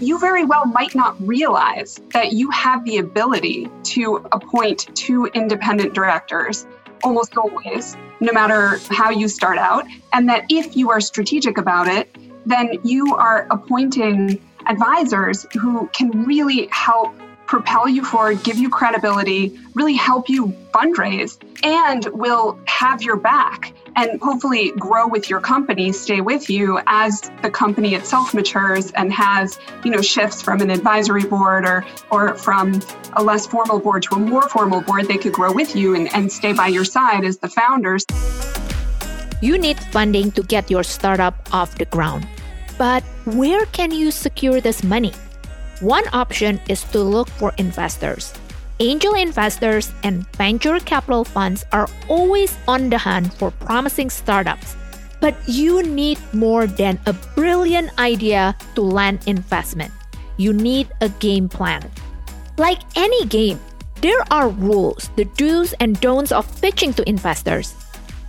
you 0.00 0.18
very 0.18 0.44
well 0.44 0.64
might 0.66 0.94
not 0.94 1.16
realize 1.26 2.00
that 2.12 2.32
you 2.32 2.50
have 2.50 2.84
the 2.84 2.98
ability 2.98 3.68
to 3.82 4.16
appoint 4.32 4.88
two 4.94 5.26
independent 5.26 5.94
directors 5.94 6.66
almost 7.02 7.36
always, 7.36 7.96
no 8.20 8.32
matter 8.32 8.78
how 8.90 9.10
you 9.10 9.28
start 9.28 9.58
out. 9.58 9.86
And 10.12 10.28
that 10.28 10.44
if 10.50 10.76
you 10.76 10.90
are 10.90 11.00
strategic 11.00 11.58
about 11.58 11.86
it, 11.86 12.14
then 12.46 12.78
you 12.84 13.14
are 13.14 13.46
appointing 13.50 14.40
advisors 14.66 15.46
who 15.58 15.88
can 15.88 16.24
really 16.24 16.68
help 16.70 17.14
propel 17.46 17.88
you 17.88 18.04
forward, 18.04 18.42
give 18.42 18.58
you 18.58 18.70
credibility, 18.70 19.58
really 19.74 19.94
help 19.94 20.28
you 20.28 20.48
fundraise, 20.72 21.38
and 21.64 22.04
will 22.12 22.58
have 22.66 23.02
your 23.02 23.16
back 23.16 23.74
and 23.96 24.20
hopefully 24.20 24.72
grow 24.72 25.06
with 25.06 25.28
your 25.30 25.40
company, 25.40 25.92
stay 25.92 26.20
with 26.20 26.48
you 26.48 26.80
as 26.86 27.30
the 27.42 27.50
company 27.50 27.94
itself 27.94 28.34
matures 28.34 28.90
and 28.92 29.12
has, 29.12 29.58
you 29.84 29.90
know, 29.90 30.00
shifts 30.00 30.42
from 30.42 30.60
an 30.60 30.70
advisory 30.70 31.24
board 31.24 31.64
or 31.64 31.84
or 32.10 32.34
from 32.34 32.80
a 33.14 33.22
less 33.22 33.46
formal 33.46 33.78
board 33.78 34.02
to 34.04 34.14
a 34.14 34.18
more 34.18 34.48
formal 34.48 34.80
board, 34.80 35.06
they 35.06 35.18
could 35.18 35.32
grow 35.32 35.52
with 35.52 35.74
you 35.74 35.94
and, 35.94 36.12
and 36.14 36.30
stay 36.30 36.52
by 36.52 36.68
your 36.68 36.84
side 36.84 37.24
as 37.24 37.38
the 37.38 37.48
founders. 37.48 38.04
You 39.42 39.56
need 39.56 39.78
funding 39.78 40.32
to 40.32 40.42
get 40.42 40.70
your 40.70 40.82
startup 40.82 41.34
off 41.52 41.76
the 41.78 41.86
ground. 41.86 42.28
But 42.76 43.02
where 43.24 43.66
can 43.66 43.90
you 43.90 44.10
secure 44.10 44.60
this 44.60 44.82
money? 44.82 45.12
One 45.80 46.04
option 46.12 46.60
is 46.68 46.84
to 46.92 47.00
look 47.00 47.28
for 47.28 47.52
investors. 47.56 48.34
Angel 48.82 49.12
investors 49.12 49.92
and 50.04 50.26
venture 50.38 50.80
capital 50.80 51.22
funds 51.22 51.66
are 51.70 51.86
always 52.08 52.56
on 52.66 52.88
the 52.88 52.96
hunt 52.96 53.34
for 53.34 53.50
promising 53.50 54.08
startups. 54.08 54.74
But 55.20 55.36
you 55.46 55.82
need 55.82 56.18
more 56.32 56.66
than 56.66 56.98
a 57.04 57.12
brilliant 57.12 57.92
idea 57.98 58.56
to 58.76 58.80
land 58.80 59.20
investment. 59.26 59.92
You 60.38 60.54
need 60.54 60.88
a 61.02 61.10
game 61.20 61.46
plan. 61.46 61.90
Like 62.56 62.80
any 62.96 63.26
game, 63.26 63.60
there 64.00 64.24
are 64.32 64.48
rules, 64.48 65.10
the 65.14 65.26
do's 65.36 65.74
and 65.74 66.00
don'ts 66.00 66.32
of 66.32 66.48
pitching 66.62 66.94
to 66.94 67.06
investors. 67.06 67.74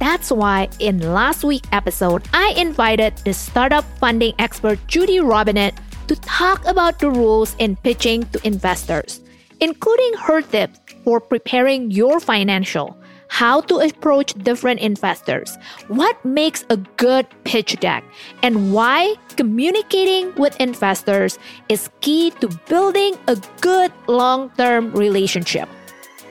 That's 0.02 0.32
why 0.32 0.68
in 0.80 1.00
last 1.00 1.46
week's 1.46 1.70
episode, 1.72 2.28
I 2.34 2.54
invited 2.58 3.16
the 3.24 3.34
startup 3.34 3.86
funding 4.00 4.34
expert 4.38 4.80
Judy 4.88 5.20
Robinett 5.20 5.78
to 6.08 6.16
talk 6.18 6.68
about 6.68 7.00
the 7.00 7.10
rules 7.10 7.56
in 7.58 7.78
pitching 7.78 8.28
to 8.36 8.46
investors, 8.46 9.22
including 9.62 10.14
her 10.16 10.42
tips 10.42 10.80
for 11.04 11.20
preparing 11.20 11.92
your 11.92 12.20
financial, 12.20 12.98
how 13.30 13.62
to 13.62 13.78
approach 13.78 14.34
different 14.34 14.82
investors, 14.82 15.58
what 15.88 16.14
makes 16.26 16.66
a 16.70 16.78
good 16.98 17.26
pitch 17.46 17.80
deck, 17.80 18.04
and 18.44 18.74
why 18.74 19.16
communicating 19.38 20.36
with 20.36 20.60
investors 20.60 21.40
is 21.70 21.90
key 22.02 22.32
to 22.42 22.50
building 22.68 23.16
a 23.28 23.38
good 23.62 23.92
long 24.08 24.50
term 24.58 24.92
relationship. 24.92 25.70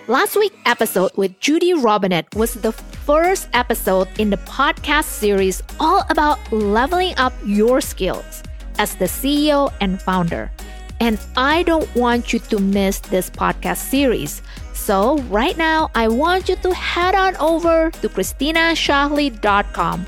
Last 0.08 0.34
week's 0.34 0.56
episode 0.66 1.12
with 1.16 1.38
Judy 1.38 1.72
Robinett 1.72 2.34
was 2.34 2.54
the 2.54 2.72
first 2.72 3.48
episode 3.52 4.08
in 4.18 4.30
the 4.30 4.38
podcast 4.38 5.04
series 5.04 5.62
all 5.78 6.04
about 6.10 6.38
leveling 6.52 7.16
up 7.16 7.32
your 7.44 7.80
skills 7.80 8.42
as 8.78 8.96
the 8.96 9.04
CEO 9.04 9.72
and 9.80 10.02
founder. 10.02 10.50
And 11.00 11.18
I 11.36 11.62
don't 11.62 11.92
want 11.96 12.32
you 12.32 12.38
to 12.38 12.58
miss 12.60 13.00
this 13.00 13.30
podcast 13.30 13.88
series. 13.88 14.42
So, 14.74 15.18
right 15.32 15.56
now, 15.56 15.90
I 15.94 16.08
want 16.08 16.48
you 16.48 16.56
to 16.56 16.74
head 16.74 17.14
on 17.14 17.36
over 17.36 17.90
to 17.90 18.08
christinashahley.com 18.08 20.04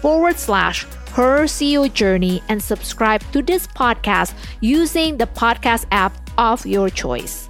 forward 0.00 0.38
slash 0.38 0.86
her 1.12 1.44
CEO 1.44 1.92
journey 1.92 2.42
and 2.48 2.62
subscribe 2.62 3.22
to 3.32 3.42
this 3.42 3.66
podcast 3.66 4.34
using 4.60 5.16
the 5.16 5.26
podcast 5.26 5.86
app 5.90 6.14
of 6.38 6.64
your 6.66 6.90
choice. 6.90 7.48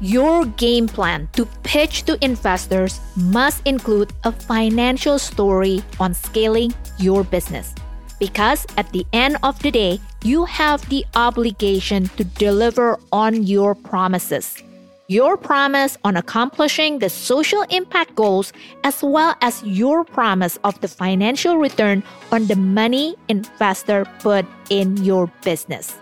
Your 0.00 0.46
game 0.46 0.86
plan 0.86 1.28
to 1.32 1.46
pitch 1.64 2.04
to 2.04 2.22
investors 2.24 3.00
must 3.16 3.66
include 3.66 4.12
a 4.24 4.32
financial 4.32 5.18
story 5.18 5.82
on 5.98 6.14
scaling 6.14 6.72
your 6.98 7.24
business 7.24 7.74
because 8.18 8.66
at 8.76 8.90
the 8.92 9.06
end 9.12 9.36
of 9.42 9.60
the 9.62 9.70
day, 9.70 10.00
you 10.22 10.44
have 10.44 10.88
the 10.88 11.04
obligation 11.14 12.08
to 12.16 12.24
deliver 12.24 12.98
on 13.12 13.42
your 13.44 13.74
promises. 13.74 14.62
Your 15.08 15.36
promise 15.36 15.96
on 16.02 16.16
accomplishing 16.16 16.98
the 16.98 17.08
social 17.08 17.62
impact 17.70 18.16
goals, 18.16 18.52
as 18.82 19.02
well 19.02 19.36
as 19.40 19.62
your 19.62 20.04
promise 20.04 20.58
of 20.64 20.80
the 20.80 20.88
financial 20.88 21.58
return 21.58 22.02
on 22.32 22.46
the 22.46 22.56
money 22.56 23.14
investor 23.28 24.04
put 24.18 24.44
in 24.68 24.96
your 25.04 25.30
business. 25.44 25.94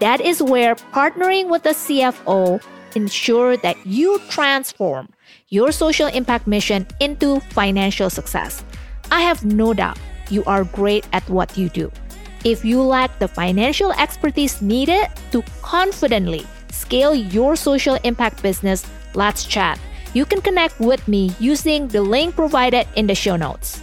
That 0.00 0.20
is 0.20 0.42
where 0.42 0.74
partnering 0.74 1.48
with 1.48 1.64
a 1.66 1.74
CFO 1.74 2.60
ensure 2.96 3.56
that 3.58 3.76
you 3.86 4.18
transform 4.28 5.08
your 5.48 5.70
social 5.70 6.08
impact 6.08 6.46
mission 6.46 6.86
into 6.98 7.38
financial 7.54 8.10
success. 8.10 8.64
I 9.12 9.20
have 9.20 9.44
no 9.44 9.72
doubt 9.72 9.98
you 10.30 10.44
are 10.44 10.64
great 10.64 11.06
at 11.12 11.28
what 11.28 11.56
you 11.56 11.68
do. 11.68 11.90
If 12.44 12.64
you 12.64 12.82
lack 12.82 13.18
the 13.18 13.28
financial 13.28 13.92
expertise 13.92 14.60
needed 14.60 15.08
to 15.30 15.42
confidently 15.62 16.46
scale 16.70 17.14
your 17.14 17.56
social 17.56 17.98
impact 18.04 18.42
business, 18.42 18.84
let's 19.14 19.44
chat. 19.44 19.78
You 20.14 20.24
can 20.26 20.40
connect 20.40 20.78
with 20.80 21.06
me 21.08 21.32
using 21.38 21.88
the 21.88 22.02
link 22.02 22.34
provided 22.34 22.86
in 22.96 23.06
the 23.06 23.14
show 23.14 23.36
notes. 23.36 23.80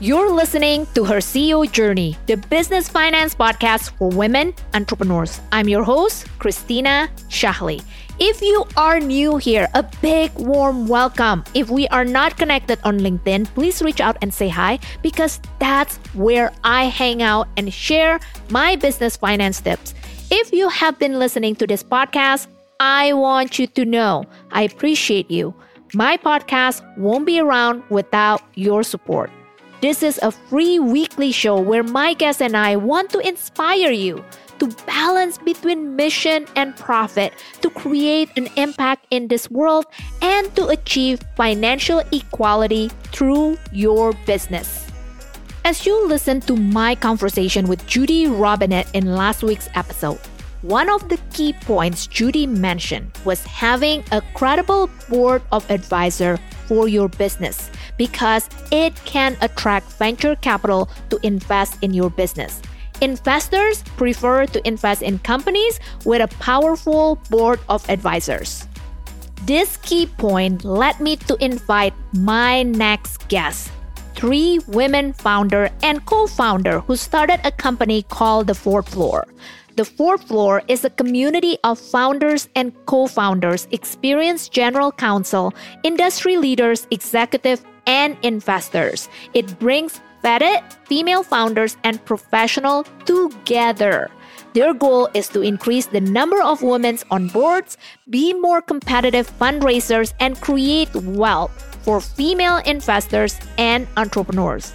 You're 0.00 0.32
listening 0.32 0.86
to 0.94 1.04
Her 1.04 1.18
CEO 1.18 1.70
Journey, 1.70 2.16
the 2.24 2.36
business 2.36 2.88
finance 2.88 3.34
podcast 3.34 3.92
for 3.98 4.08
women 4.08 4.54
entrepreneurs. 4.72 5.40
I'm 5.52 5.68
your 5.68 5.84
host, 5.84 6.26
Christina 6.38 7.10
Shahley. 7.28 7.84
If 8.22 8.42
you 8.42 8.66
are 8.76 9.00
new 9.00 9.38
here, 9.38 9.66
a 9.72 9.82
big 10.02 10.30
warm 10.34 10.86
welcome. 10.86 11.42
If 11.54 11.70
we 11.70 11.88
are 11.88 12.04
not 12.04 12.36
connected 12.36 12.78
on 12.84 13.00
LinkedIn, 13.00 13.46
please 13.54 13.80
reach 13.80 13.98
out 13.98 14.18
and 14.20 14.28
say 14.28 14.48
hi 14.48 14.78
because 15.00 15.40
that's 15.58 15.96
where 16.12 16.52
I 16.62 16.84
hang 16.84 17.22
out 17.22 17.48
and 17.56 17.72
share 17.72 18.20
my 18.50 18.76
business 18.76 19.16
finance 19.16 19.62
tips. 19.62 19.94
If 20.30 20.52
you 20.52 20.68
have 20.68 20.98
been 20.98 21.18
listening 21.18 21.56
to 21.56 21.66
this 21.66 21.82
podcast, 21.82 22.48
I 22.78 23.14
want 23.14 23.58
you 23.58 23.66
to 23.68 23.86
know 23.86 24.24
I 24.52 24.64
appreciate 24.64 25.30
you. 25.30 25.54
My 25.94 26.18
podcast 26.18 26.84
won't 26.98 27.24
be 27.24 27.40
around 27.40 27.82
without 27.88 28.42
your 28.54 28.82
support. 28.82 29.30
This 29.80 30.02
is 30.02 30.20
a 30.22 30.30
free 30.30 30.78
weekly 30.78 31.32
show 31.32 31.58
where 31.58 31.82
my 31.82 32.12
guests 32.12 32.42
and 32.42 32.54
I 32.54 32.76
want 32.76 33.08
to 33.16 33.26
inspire 33.26 33.90
you 33.90 34.22
to 34.60 34.68
balance 34.86 35.38
between 35.38 35.96
mission 35.96 36.46
and 36.54 36.76
profit 36.76 37.32
to 37.62 37.70
create 37.70 38.30
an 38.36 38.48
impact 38.56 39.06
in 39.10 39.26
this 39.26 39.50
world 39.50 39.86
and 40.22 40.54
to 40.54 40.68
achieve 40.68 41.20
financial 41.34 42.00
equality 42.12 42.88
through 43.10 43.58
your 43.72 44.12
business. 44.26 44.86
As 45.64 45.84
you 45.84 46.06
listen 46.06 46.40
to 46.42 46.56
my 46.56 46.94
conversation 46.94 47.66
with 47.66 47.86
Judy 47.86 48.26
Robinett 48.26 48.88
in 48.94 49.14
last 49.14 49.42
week's 49.42 49.68
episode, 49.74 50.18
one 50.62 50.90
of 50.90 51.08
the 51.08 51.18
key 51.32 51.54
points 51.54 52.06
Judy 52.06 52.46
mentioned 52.46 53.10
was 53.24 53.44
having 53.44 54.04
a 54.12 54.22
credible 54.34 54.90
board 55.08 55.42
of 55.52 55.68
advisor 55.70 56.38
for 56.66 56.86
your 56.86 57.08
business 57.08 57.70
because 57.96 58.48
it 58.70 58.94
can 59.04 59.36
attract 59.40 59.90
venture 59.92 60.36
capital 60.36 60.90
to 61.08 61.18
invest 61.22 61.76
in 61.82 61.92
your 61.92 62.10
business. 62.10 62.60
Investors 63.00 63.82
prefer 63.96 64.44
to 64.46 64.66
invest 64.68 65.00
in 65.00 65.18
companies 65.20 65.80
with 66.04 66.20
a 66.20 66.28
powerful 66.36 67.16
board 67.30 67.58
of 67.68 67.88
advisors. 67.88 68.68
This 69.44 69.78
key 69.78 70.06
point 70.06 70.64
led 70.64 71.00
me 71.00 71.16
to 71.16 71.36
invite 71.42 71.94
my 72.12 72.62
next 72.62 73.26
guest, 73.28 73.72
three 74.14 74.60
women 74.68 75.14
founder 75.14 75.70
and 75.82 76.04
co-founder 76.04 76.80
who 76.80 76.94
started 76.94 77.40
a 77.44 77.50
company 77.50 78.02
called 78.02 78.48
The 78.48 78.54
Fourth 78.54 78.90
Floor. 78.90 79.26
The 79.76 79.84
Fourth 79.86 80.24
Floor 80.24 80.62
is 80.68 80.84
a 80.84 80.90
community 80.90 81.56
of 81.64 81.78
founders 81.78 82.50
and 82.54 82.74
co-founders, 82.84 83.66
experienced 83.70 84.52
general 84.52 84.92
counsel, 84.92 85.54
industry 85.84 86.36
leaders, 86.36 86.86
executive, 86.90 87.64
and 87.86 88.18
investors. 88.22 89.08
It 89.32 89.58
brings 89.58 90.02
vetted 90.22 90.62
female 90.86 91.22
founders 91.22 91.76
and 91.84 92.04
professional 92.04 92.84
together. 93.04 94.10
Their 94.52 94.74
goal 94.74 95.08
is 95.14 95.28
to 95.28 95.42
increase 95.42 95.86
the 95.86 96.00
number 96.00 96.42
of 96.42 96.62
women 96.62 96.98
on 97.10 97.28
boards, 97.28 97.78
be 98.08 98.34
more 98.34 98.60
competitive 98.60 99.30
fundraisers, 99.38 100.12
and 100.18 100.40
create 100.40 100.92
wealth 100.94 101.52
for 101.84 102.00
female 102.00 102.58
investors 102.66 103.38
and 103.58 103.86
entrepreneurs. 103.96 104.72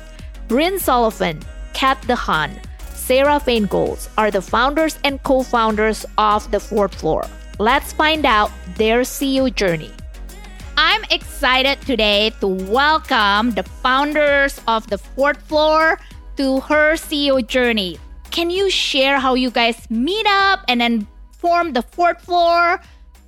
Bryn 0.47 0.79
Sullivan, 0.79 1.41
Kat 1.73 2.01
DeHaan, 2.03 2.63
Sarah 2.93 3.39
Feingold 3.39 4.07
are 4.17 4.31
the 4.31 4.41
founders 4.41 4.97
and 5.03 5.21
co 5.23 5.43
founders 5.43 6.05
of 6.17 6.49
The 6.51 6.59
Fourth 6.59 6.95
Floor. 6.95 7.27
Let's 7.59 7.93
find 7.93 8.25
out 8.25 8.51
their 8.75 9.01
CEO 9.01 9.53
journey. 9.53 9.91
I'm 10.77 11.03
excited 11.09 11.79
today 11.81 12.31
to 12.41 12.47
welcome 12.47 13.51
the 13.51 13.63
founders 13.63 14.59
of 14.67 14.87
the 14.87 14.97
fourth 14.97 15.41
floor 15.43 15.99
to 16.35 16.59
her 16.61 16.95
CEO 16.95 17.45
journey, 17.47 17.97
Can 18.31 18.49
you 18.49 18.69
share 18.69 19.17
how 19.17 19.35
you 19.35 19.49
guys 19.49 19.89
meet 19.89 20.25
up 20.27 20.59
and 20.67 20.81
then 20.81 21.07
form 21.31 21.71
the 21.71 21.81
fourth 21.81 22.21
floor? 22.21 22.81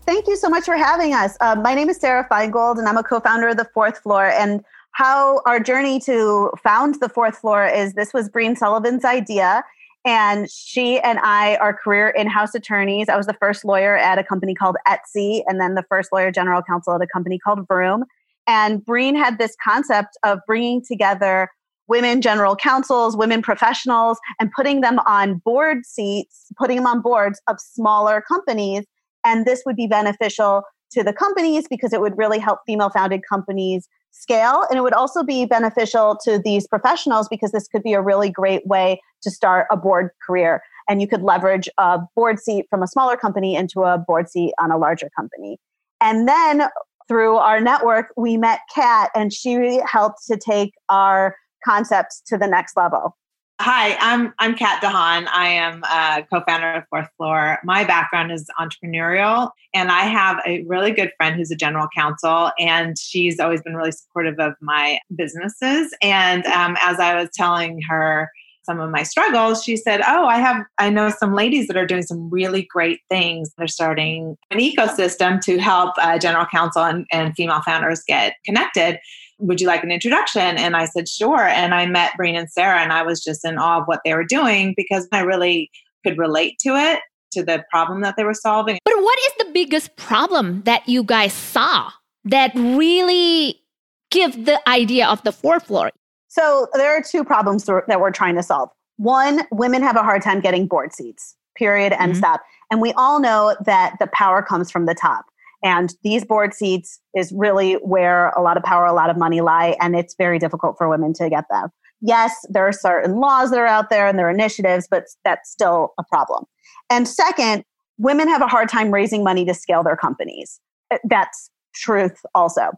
Thank 0.06 0.28
you 0.28 0.36
so 0.36 0.50
much 0.50 0.66
for 0.66 0.76
having 0.76 1.14
us. 1.14 1.38
Uh, 1.40 1.56
my 1.56 1.74
name 1.74 1.90
is 1.90 1.98
Sarah 1.98 2.28
Feingold, 2.30 2.78
and 2.80 2.88
I'm 2.88 2.98
a 2.98 3.04
co 3.04 3.22
founder 3.22 3.48
of 3.48 3.56
the 3.56 3.70
fourth 3.74 4.00
floor. 4.00 4.26
And 4.26 4.66
how 4.92 5.42
our 5.46 5.62
journey 5.62 6.02
to 6.02 6.52
found 6.62 7.00
the 7.00 7.08
fourth 7.08 7.38
floor 7.38 7.66
is 7.66 7.94
this 7.94 8.14
was 8.14 8.28
Breen 8.28 8.58
Sullivan's 8.58 9.06
idea. 9.06 9.64
And 10.08 10.50
she 10.50 11.02
and 11.02 11.20
I 11.20 11.58
are 11.58 11.74
career 11.74 12.08
in 12.08 12.28
house 12.28 12.56
attorneys. 12.56 13.10
I 13.10 13.18
was 13.18 13.26
the 13.26 13.34
first 13.34 13.66
lawyer 13.66 13.98
at 13.98 14.18
a 14.18 14.24
company 14.24 14.56
called 14.56 14.78
Etsy, 14.88 15.44
and 15.48 15.60
then 15.60 15.76
the 15.76 15.84
first 15.90 16.14
lawyer 16.14 16.32
general 16.32 16.62
counsel 16.62 16.96
at 16.96 17.02
a 17.02 17.08
company 17.08 17.38
called 17.38 17.68
Vroom. 17.68 18.06
And 18.48 18.86
Breen 18.86 19.18
had 19.18 19.38
this 19.38 19.54
concept 19.62 20.18
of 20.24 20.40
bringing 20.48 20.82
together 20.82 21.50
women 21.90 22.22
general 22.22 22.56
counsels, 22.56 23.18
women 23.18 23.42
professionals, 23.42 24.18
and 24.40 24.50
putting 24.54 24.80
them 24.80 25.00
on 25.00 25.42
board 25.44 25.86
seats, 25.86 26.46
putting 26.58 26.78
them 26.78 26.88
on 26.88 27.02
boards 27.02 27.42
of 27.50 27.60
smaller 27.60 28.24
companies. 28.26 28.86
And 29.26 29.46
this 29.46 29.64
would 29.66 29.76
be 29.76 29.88
beneficial 29.88 30.64
to 30.92 31.04
the 31.04 31.12
companies 31.12 31.68
because 31.70 31.92
it 31.92 32.00
would 32.00 32.18
really 32.18 32.40
help 32.40 32.60
female 32.66 32.90
founded 32.90 33.24
companies 33.30 33.90
scale. 34.12 34.64
And 34.70 34.78
it 34.78 34.82
would 34.82 34.94
also 34.94 35.22
be 35.22 35.46
beneficial 35.46 36.18
to 36.24 36.40
these 36.40 36.66
professionals 36.66 37.28
because 37.28 37.52
this 37.52 37.68
could 37.68 37.84
be 37.84 37.94
a 37.94 38.02
really 38.02 38.30
great 38.30 38.66
way 38.66 39.02
to 39.28 39.32
start 39.32 39.68
a 39.70 39.78
board 39.78 40.12
career. 40.26 40.62
And 40.90 41.02
you 41.02 41.08
could 41.08 41.22
leverage 41.22 41.68
a 41.78 42.00
board 42.16 42.40
seat 42.40 42.66
from 42.70 42.82
a 42.82 42.88
smaller 42.88 43.18
company 43.18 43.56
into 43.56 43.84
a 43.84 43.98
board 43.98 44.30
seat 44.30 44.54
on 44.58 44.72
a 44.72 44.78
larger 44.78 45.10
company. 45.16 45.60
And 46.00 46.28
then 46.28 46.70
through 47.10 47.36
our 47.36 47.60
network, 47.60 48.14
we 48.16 48.38
met 48.38 48.60
Kat, 48.74 49.12
and 49.14 49.34
she 49.34 49.82
helped 49.86 50.26
to 50.28 50.38
take 50.38 50.74
our 50.90 51.36
concepts 51.66 52.22
to 52.28 52.38
the 52.38 52.48
next 52.48 52.78
level. 52.78 53.18
Hi, 53.60 53.98
I'm 54.00 54.34
I'm 54.38 54.56
Kat 54.56 54.84
DeHaan. 54.84 55.28
I 55.34 55.48
am 55.48 55.84
a 55.86 56.24
co-founder 56.32 56.74
of 56.74 56.84
Fourth 56.92 57.08
Floor. 57.18 57.58
My 57.64 57.84
background 57.84 58.32
is 58.32 58.48
entrepreneurial, 58.60 59.50
and 59.74 59.90
I 59.90 60.04
have 60.04 60.40
a 60.46 60.64
really 60.68 60.92
good 60.92 61.12
friend 61.18 61.36
who's 61.36 61.50
a 61.50 61.56
general 61.56 61.88
counsel, 61.96 62.52
and 62.60 62.98
she's 63.00 63.40
always 63.40 63.64
been 63.64 63.76
really 63.76 63.92
supportive 63.92 64.40
of 64.40 64.54
my 64.62 65.00
businesses. 65.16 65.92
And 66.04 66.46
um, 66.46 66.78
as 66.82 67.00
I 67.00 67.16
was 67.20 67.30
telling 67.34 67.82
her 67.90 68.30
some 68.68 68.80
of 68.80 68.92
my 68.92 69.04
struggles, 69.04 69.64
she 69.64 69.76
said, 69.76 70.02
"Oh, 70.08 70.28
I 70.28 70.38
have 70.38 70.64
I 70.78 70.90
know 70.90 71.10
some 71.10 71.34
ladies 71.34 71.68
that 71.68 71.78
are 71.78 71.88
doing 71.88 72.04
some 72.04 72.30
really 72.30 72.68
great 72.70 73.00
things. 73.10 73.52
They're 73.58 73.68
starting 73.68 74.38
an 74.52 74.60
ecosystem 74.60 75.42
to 75.42 75.58
help 75.58 75.96
uh, 75.98 76.20
general 76.20 76.46
counsel 76.46 76.84
and, 76.84 77.08
and 77.12 77.34
female 77.36 77.62
founders 77.62 78.04
get 78.08 78.36
connected." 78.46 79.00
would 79.40 79.62
you 79.62 79.68
like 79.68 79.84
an 79.84 79.92
introduction? 79.92 80.42
And 80.42 80.76
I 80.76 80.86
said, 80.86 81.08
sure. 81.08 81.46
And 81.46 81.74
I 81.74 81.86
met 81.86 82.14
Breen 82.18 82.36
and 82.36 82.50
Sarah, 82.50 82.80
and 82.80 82.92
I 82.92 83.04
was 83.04 83.24
just 83.24 83.46
in 83.46 83.58
awe 83.58 83.82
of 83.82 83.88
what 83.88 84.02
they 84.04 84.14
were 84.14 84.24
doing 84.24 84.74
because 84.76 85.08
I 85.12 85.22
really 85.22 85.70
could 86.06 86.18
relate 86.18 86.58
to 86.60 86.70
it, 86.70 87.00
to 87.34 87.44
the 87.44 87.64
problem 87.70 88.02
that 88.02 88.16
they 88.18 88.24
were 88.24 88.34
solving. 88.34 88.80
But 88.84 88.96
what 88.98 89.20
is 89.20 89.46
the 89.46 89.52
biggest 89.54 89.96
problem 89.96 90.64
that 90.64 90.88
you 90.88 91.04
guys 91.04 91.34
saw 91.34 91.92
that 92.26 92.52
really 92.56 93.62
give 94.10 94.46
the 94.46 94.60
idea 94.68 95.08
of 95.08 95.24
the 95.24 95.32
fourth 95.32 95.68
floor? 95.68 95.92
So 96.28 96.68
there 96.74 96.96
are 96.96 97.02
two 97.02 97.24
problems 97.24 97.66
that 97.66 98.00
we're 98.00 98.12
trying 98.12 98.36
to 98.36 98.44
solve. 98.44 98.70
One, 98.98 99.42
women 99.52 99.82
have 99.84 99.96
a 99.96 100.04
hard 100.04 100.22
time 100.22 100.42
getting 100.42 100.68
board 100.68 100.94
seats, 100.94 101.36
period, 101.56 101.94
and 101.94 102.12
mm-hmm. 102.12 102.20
stop. 102.20 102.42
And 102.72 102.82
we 102.82 102.94
all 102.94 103.20
know 103.20 103.56
that 103.66 103.96
the 104.00 104.08
power 104.08 104.42
comes 104.42 104.70
from 104.72 104.86
the 104.86 104.96
top. 104.96 105.26
And 105.64 105.96
these 106.04 106.24
board 106.24 106.54
seats 106.54 107.00
is 107.16 107.32
really 107.32 107.74
where 107.76 108.30
a 108.30 108.42
lot 108.42 108.58
of 108.58 108.64
power, 108.64 108.86
a 108.86 108.94
lot 108.94 109.10
of 109.10 109.18
money 109.18 109.42
lie, 109.42 109.76
and 109.80 109.96
it's 109.96 110.16
very 110.16 110.38
difficult 110.38 110.78
for 110.78 110.88
women 110.88 111.14
to 111.14 111.30
get 111.30 111.46
them. 111.50 111.70
Yes, 112.02 112.46
there 112.50 112.68
are 112.68 112.72
certain 112.72 113.16
laws 113.16 113.50
that 113.50 113.60
are 113.60 113.66
out 113.66 113.90
there 113.90 114.08
and 114.08 114.20
there 114.20 114.28
are 114.28 114.32
initiatives, 114.32 114.88
but 114.90 115.06
that's 115.24 115.50
still 115.50 115.94
a 115.98 116.04
problem. 116.04 116.46
And 116.92 117.08
second, 117.08 117.64
women 117.98 118.28
have 118.28 118.42
a 118.42 118.48
hard 118.48 118.70
time 118.70 118.92
raising 118.92 119.24
money 119.24 119.46
to 119.46 119.54
scale 119.54 119.82
their 119.84 119.98
companies. 119.98 120.60
That's 121.04 121.50
truth 121.74 122.24
also. 122.36 122.72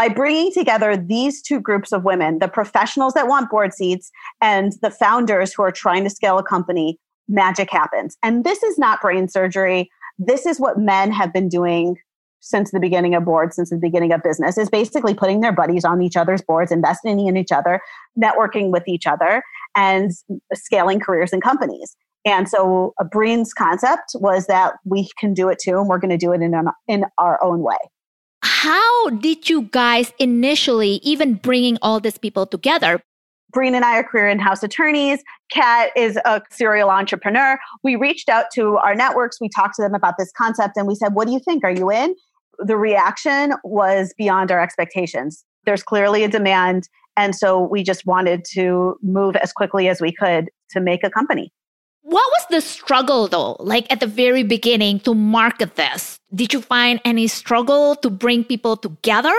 By 0.00 0.08
bringing 0.08 0.50
together 0.50 0.96
these 0.96 1.42
two 1.42 1.60
groups 1.60 1.92
of 1.92 2.04
women, 2.04 2.38
the 2.38 2.48
professionals 2.48 3.12
that 3.12 3.28
want 3.28 3.50
board 3.50 3.74
seats 3.74 4.10
and 4.40 4.72
the 4.80 4.90
founders 4.90 5.52
who 5.52 5.62
are 5.62 5.70
trying 5.70 6.04
to 6.04 6.08
scale 6.08 6.38
a 6.38 6.42
company, 6.42 6.98
magic 7.28 7.70
happens. 7.70 8.16
And 8.22 8.42
this 8.42 8.62
is 8.62 8.78
not 8.78 9.02
brain 9.02 9.28
surgery. 9.28 9.90
This 10.18 10.46
is 10.46 10.58
what 10.58 10.78
men 10.78 11.12
have 11.12 11.34
been 11.34 11.50
doing 11.50 11.96
since 12.40 12.70
the 12.70 12.80
beginning 12.80 13.14
of 13.14 13.26
boards, 13.26 13.56
since 13.56 13.68
the 13.68 13.76
beginning 13.76 14.10
of 14.10 14.22
business, 14.22 14.56
is 14.56 14.70
basically 14.70 15.12
putting 15.12 15.42
their 15.42 15.52
buddies 15.52 15.84
on 15.84 16.00
each 16.00 16.16
other's 16.16 16.40
boards, 16.40 16.72
investing 16.72 17.26
in 17.26 17.36
each 17.36 17.52
other, 17.52 17.78
networking 18.18 18.70
with 18.70 18.88
each 18.88 19.06
other, 19.06 19.42
and 19.76 20.12
scaling 20.54 20.98
careers 20.98 21.30
and 21.30 21.42
companies. 21.42 21.94
And 22.24 22.48
so, 22.48 22.94
a 22.98 23.04
Breen's 23.04 23.52
concept 23.52 24.12
was 24.14 24.46
that 24.46 24.76
we 24.86 25.10
can 25.18 25.34
do 25.34 25.50
it 25.50 25.58
too, 25.62 25.78
and 25.78 25.90
we're 25.90 25.98
going 25.98 26.08
to 26.08 26.16
do 26.16 26.32
it 26.32 26.40
in, 26.40 26.54
in 26.88 27.04
our 27.18 27.38
own 27.44 27.60
way. 27.60 27.76
How 28.50 29.10
did 29.10 29.48
you 29.48 29.62
guys 29.62 30.12
initially 30.18 31.00
even 31.02 31.34
bringing 31.34 31.78
all 31.82 32.00
these 32.00 32.18
people 32.18 32.46
together? 32.46 33.00
Breen 33.52 33.74
and 33.74 33.84
I 33.84 33.98
are 33.98 34.04
career 34.04 34.28
in-house 34.28 34.62
attorneys. 34.62 35.22
Kat 35.50 35.90
is 35.96 36.18
a 36.24 36.42
serial 36.50 36.90
entrepreneur. 36.90 37.58
We 37.82 37.96
reached 37.96 38.28
out 38.28 38.46
to 38.54 38.76
our 38.76 38.94
networks. 38.94 39.40
We 39.40 39.48
talked 39.48 39.76
to 39.76 39.82
them 39.82 39.94
about 39.94 40.14
this 40.18 40.30
concept 40.36 40.76
and 40.76 40.86
we 40.86 40.94
said, 40.94 41.14
what 41.14 41.26
do 41.26 41.32
you 41.32 41.40
think? 41.40 41.64
Are 41.64 41.70
you 41.70 41.90
in? 41.90 42.14
the 42.60 42.76
reaction 42.76 43.54
was 43.64 44.14
beyond 44.16 44.52
our 44.52 44.60
expectations. 44.60 45.44
There's 45.64 45.82
clearly 45.82 46.24
a 46.24 46.28
demand. 46.28 46.88
And 47.16 47.34
so 47.34 47.60
we 47.60 47.82
just 47.82 48.06
wanted 48.06 48.44
to 48.52 48.96
move 49.02 49.36
as 49.36 49.52
quickly 49.52 49.88
as 49.88 50.00
we 50.00 50.12
could 50.12 50.50
to 50.70 50.80
make 50.80 51.04
a 51.04 51.10
company. 51.10 51.52
What 52.10 52.28
was 52.32 52.46
the 52.50 52.60
struggle 52.60 53.28
though, 53.28 53.54
like 53.60 53.86
at 53.88 54.00
the 54.00 54.08
very 54.08 54.42
beginning 54.42 54.98
to 55.00 55.14
market 55.14 55.76
this? 55.76 56.18
Did 56.34 56.52
you 56.52 56.60
find 56.60 57.00
any 57.04 57.28
struggle 57.28 57.94
to 58.02 58.10
bring 58.10 58.42
people 58.42 58.76
together? 58.76 59.36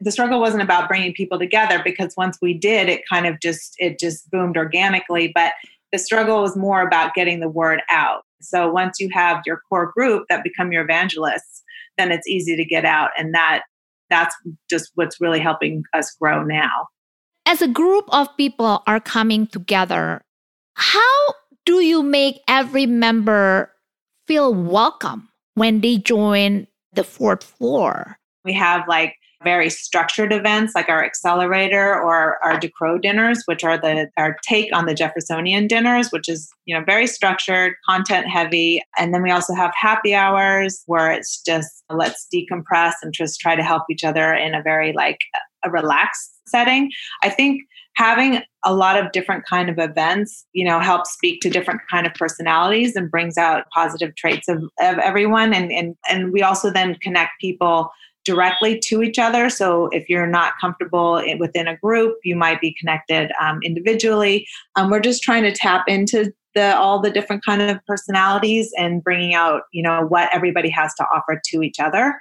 The 0.00 0.12
struggle 0.12 0.38
wasn't 0.38 0.62
about 0.62 0.86
bringing 0.86 1.14
people 1.14 1.36
together 1.36 1.80
because 1.84 2.14
once 2.16 2.38
we 2.40 2.54
did, 2.54 2.88
it 2.88 3.02
kind 3.10 3.26
of 3.26 3.40
just 3.40 3.74
it 3.78 3.98
just 3.98 4.30
boomed 4.30 4.56
organically, 4.56 5.32
but 5.34 5.54
the 5.90 5.98
struggle 5.98 6.42
was 6.42 6.56
more 6.56 6.80
about 6.80 7.14
getting 7.14 7.40
the 7.40 7.48
word 7.48 7.82
out. 7.90 8.22
So 8.40 8.70
once 8.70 9.00
you 9.00 9.08
have 9.12 9.42
your 9.44 9.60
core 9.68 9.90
group 9.90 10.26
that 10.28 10.44
become 10.44 10.70
your 10.70 10.84
evangelists, 10.84 11.64
then 11.98 12.12
it's 12.12 12.28
easy 12.28 12.54
to 12.54 12.64
get 12.64 12.84
out 12.84 13.10
and 13.18 13.34
that 13.34 13.62
that's 14.10 14.36
just 14.70 14.92
what's 14.94 15.20
really 15.20 15.40
helping 15.40 15.82
us 15.92 16.14
grow 16.20 16.44
now 16.44 16.86
as 17.46 17.62
a 17.62 17.66
group 17.66 18.04
of 18.12 18.28
people 18.36 18.84
are 18.86 19.00
coming 19.00 19.48
together 19.48 20.22
how 20.74 21.34
do 21.66 21.80
you 21.80 22.02
make 22.02 22.40
every 22.48 22.86
member 22.86 23.70
feel 24.26 24.54
welcome 24.54 25.28
when 25.54 25.80
they 25.80 25.98
join 25.98 26.66
the 26.92 27.04
fourth 27.04 27.44
floor? 27.44 28.16
We 28.44 28.54
have 28.54 28.86
like 28.88 29.16
very 29.42 29.68
structured 29.68 30.32
events 30.32 30.74
like 30.74 30.88
our 30.88 31.04
accelerator 31.04 31.94
or 31.94 32.42
our 32.42 32.58
DeCrow 32.58 33.00
dinners, 33.00 33.42
which 33.46 33.64
are 33.64 33.76
the 33.76 34.08
our 34.16 34.36
take 34.48 34.74
on 34.74 34.86
the 34.86 34.94
Jeffersonian 34.94 35.66
dinners, 35.66 36.10
which 36.10 36.28
is 36.28 36.48
you 36.64 36.76
know 36.76 36.84
very 36.84 37.06
structured, 37.06 37.74
content 37.88 38.26
heavy, 38.28 38.82
and 38.98 39.12
then 39.12 39.22
we 39.22 39.30
also 39.30 39.54
have 39.54 39.72
happy 39.74 40.14
hours 40.14 40.82
where 40.86 41.10
it's 41.10 41.42
just 41.42 41.84
let's 41.90 42.26
decompress 42.32 42.94
and 43.02 43.12
just 43.12 43.38
try 43.40 43.54
to 43.54 43.62
help 43.62 43.82
each 43.90 44.04
other 44.04 44.32
in 44.32 44.54
a 44.54 44.62
very 44.62 44.92
like 44.92 45.18
a 45.64 45.70
relaxed 45.70 46.32
setting. 46.46 46.90
I 47.22 47.30
think 47.30 47.62
having 47.96 48.42
a 48.64 48.74
lot 48.74 49.02
of 49.02 49.10
different 49.12 49.44
kind 49.46 49.68
of 49.68 49.78
events 49.78 50.46
you 50.52 50.64
know 50.64 50.78
helps 50.80 51.12
speak 51.12 51.40
to 51.40 51.50
different 51.50 51.80
kind 51.90 52.06
of 52.06 52.14
personalities 52.14 52.94
and 52.94 53.10
brings 53.10 53.38
out 53.38 53.64
positive 53.74 54.14
traits 54.16 54.48
of, 54.48 54.62
of 54.80 54.98
everyone 54.98 55.52
and, 55.54 55.72
and 55.72 55.96
and 56.08 56.32
we 56.32 56.42
also 56.42 56.70
then 56.70 56.94
connect 56.96 57.32
people 57.40 57.90
directly 58.24 58.76
to 58.80 59.04
each 59.04 59.20
other. 59.20 59.48
So 59.48 59.86
if 59.92 60.08
you're 60.08 60.26
not 60.26 60.54
comfortable 60.60 61.22
within 61.38 61.68
a 61.68 61.76
group, 61.76 62.18
you 62.24 62.34
might 62.34 62.60
be 62.60 62.74
connected 62.74 63.30
um, 63.40 63.60
individually. 63.62 64.48
Um, 64.74 64.90
we're 64.90 64.98
just 64.98 65.22
trying 65.22 65.44
to 65.44 65.52
tap 65.52 65.84
into 65.86 66.32
the 66.56 66.76
all 66.76 67.00
the 67.00 67.10
different 67.10 67.44
kind 67.44 67.62
of 67.62 67.78
personalities 67.86 68.72
and 68.76 69.04
bringing 69.04 69.34
out 69.34 69.62
you 69.72 69.82
know 69.82 70.06
what 70.08 70.28
everybody 70.34 70.68
has 70.70 70.92
to 70.94 71.04
offer 71.14 71.40
to 71.50 71.62
each 71.62 71.78
other. 71.78 72.20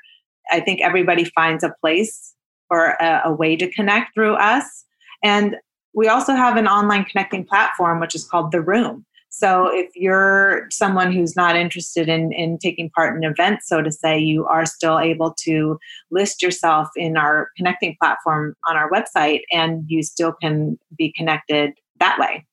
I 0.52 0.60
think 0.60 0.82
everybody 0.82 1.26
finds 1.26 1.64
a 1.64 1.74
place 1.82 2.35
or 2.70 2.98
a, 3.02 3.22
a 3.26 3.34
way 3.34 3.56
to 3.56 3.72
connect 3.72 4.14
through 4.14 4.36
us. 4.36 4.86
And 5.24 5.56
we 5.94 6.08
also 6.08 6.34
have 6.34 6.58
an 6.58 6.68
online 6.68 7.06
connecting 7.06 7.46
platform 7.46 8.00
which 8.00 8.16
is 8.16 8.26
called 8.26 8.52
The 8.52 8.62
Room. 8.62 9.06
So 9.30 9.68
if 9.68 9.94
you're 9.96 10.68
someone 10.72 11.12
who's 11.12 11.36
not 11.36 11.58
interested 11.58 12.08
in, 12.08 12.32
in 12.32 12.58
taking 12.58 12.90
part 12.92 13.18
in 13.18 13.24
events, 13.30 13.68
so 13.68 13.82
to 13.82 13.92
say, 13.92 14.18
you 14.18 14.46
are 14.46 14.66
still 14.66 14.98
able 14.98 15.36
to 15.40 15.78
list 16.10 16.42
yourself 16.42 16.88
in 16.96 17.18
our 17.18 17.50
connecting 17.58 17.98
platform 18.02 18.56
on 18.66 18.78
our 18.78 18.90
website 18.90 19.42
and 19.52 19.84
you 19.88 20.04
still 20.04 20.32
can 20.32 20.80
be 20.98 21.12
connected 21.18 21.74
that 22.00 22.18
way. 22.18 22.46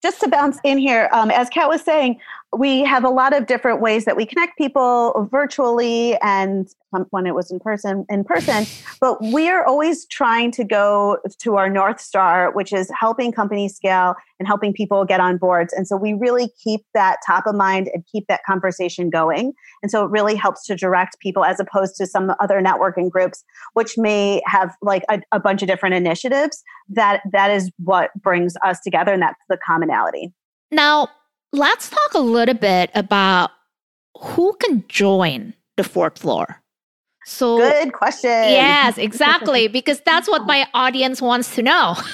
Just 0.00 0.20
to 0.20 0.28
bounce 0.28 0.58
in 0.62 0.78
here, 0.78 1.08
um, 1.12 1.32
as 1.32 1.48
Kat 1.48 1.68
was 1.68 1.82
saying, 1.82 2.20
we 2.56 2.82
have 2.84 3.04
a 3.04 3.10
lot 3.10 3.34
of 3.34 3.46
different 3.46 3.80
ways 3.80 4.04
that 4.04 4.16
we 4.16 4.24
connect 4.24 4.56
people 4.56 5.28
virtually 5.30 6.16
and 6.22 6.68
when 7.10 7.26
it 7.26 7.34
was 7.34 7.50
in 7.50 7.60
person 7.60 8.06
in 8.08 8.24
person 8.24 8.64
but 9.00 9.18
we're 9.20 9.62
always 9.64 10.06
trying 10.06 10.50
to 10.50 10.64
go 10.64 11.18
to 11.38 11.56
our 11.56 11.68
north 11.68 12.00
star 12.00 12.50
which 12.52 12.72
is 12.72 12.90
helping 12.98 13.30
companies 13.30 13.76
scale 13.76 14.14
and 14.38 14.46
helping 14.46 14.72
people 14.72 15.04
get 15.04 15.20
on 15.20 15.36
boards. 15.36 15.72
And 15.72 15.86
so 15.86 15.96
we 15.96 16.12
really 16.14 16.50
keep 16.62 16.80
that 16.94 17.18
top 17.26 17.46
of 17.46 17.54
mind 17.54 17.90
and 17.92 18.04
keep 18.10 18.26
that 18.28 18.40
conversation 18.46 19.10
going. 19.10 19.52
And 19.82 19.90
so 19.90 20.04
it 20.04 20.10
really 20.10 20.36
helps 20.36 20.64
to 20.66 20.76
direct 20.76 21.18
people 21.20 21.44
as 21.44 21.58
opposed 21.60 21.96
to 21.96 22.06
some 22.06 22.32
other 22.40 22.60
networking 22.60 23.10
groups 23.10 23.44
which 23.74 23.98
may 23.98 24.40
have 24.46 24.74
like 24.82 25.04
a, 25.10 25.20
a 25.32 25.40
bunch 25.40 25.62
of 25.62 25.68
different 25.68 25.94
initiatives 25.94 26.62
that 26.88 27.22
that 27.32 27.50
is 27.50 27.70
what 27.78 28.10
brings 28.20 28.54
us 28.64 28.80
together 28.80 29.12
and 29.12 29.22
that's 29.22 29.42
the 29.48 29.58
commonality. 29.66 30.32
Now 30.70 31.08
let's 31.52 31.88
talk 31.88 32.14
a 32.14 32.20
little 32.20 32.54
bit 32.54 32.90
about 32.94 33.50
who 34.18 34.54
can 34.60 34.84
join 34.88 35.54
the 35.76 35.84
fourth 35.84 36.18
floor. 36.18 36.62
So 37.24 37.58
good 37.58 37.92
question. 37.92 38.30
Yes, 38.30 38.96
exactly, 38.98 39.68
because 39.68 40.00
that's 40.00 40.28
what 40.28 40.46
my 40.46 40.66
audience 40.74 41.20
wants 41.20 41.54
to 41.54 41.62
know. 41.62 41.96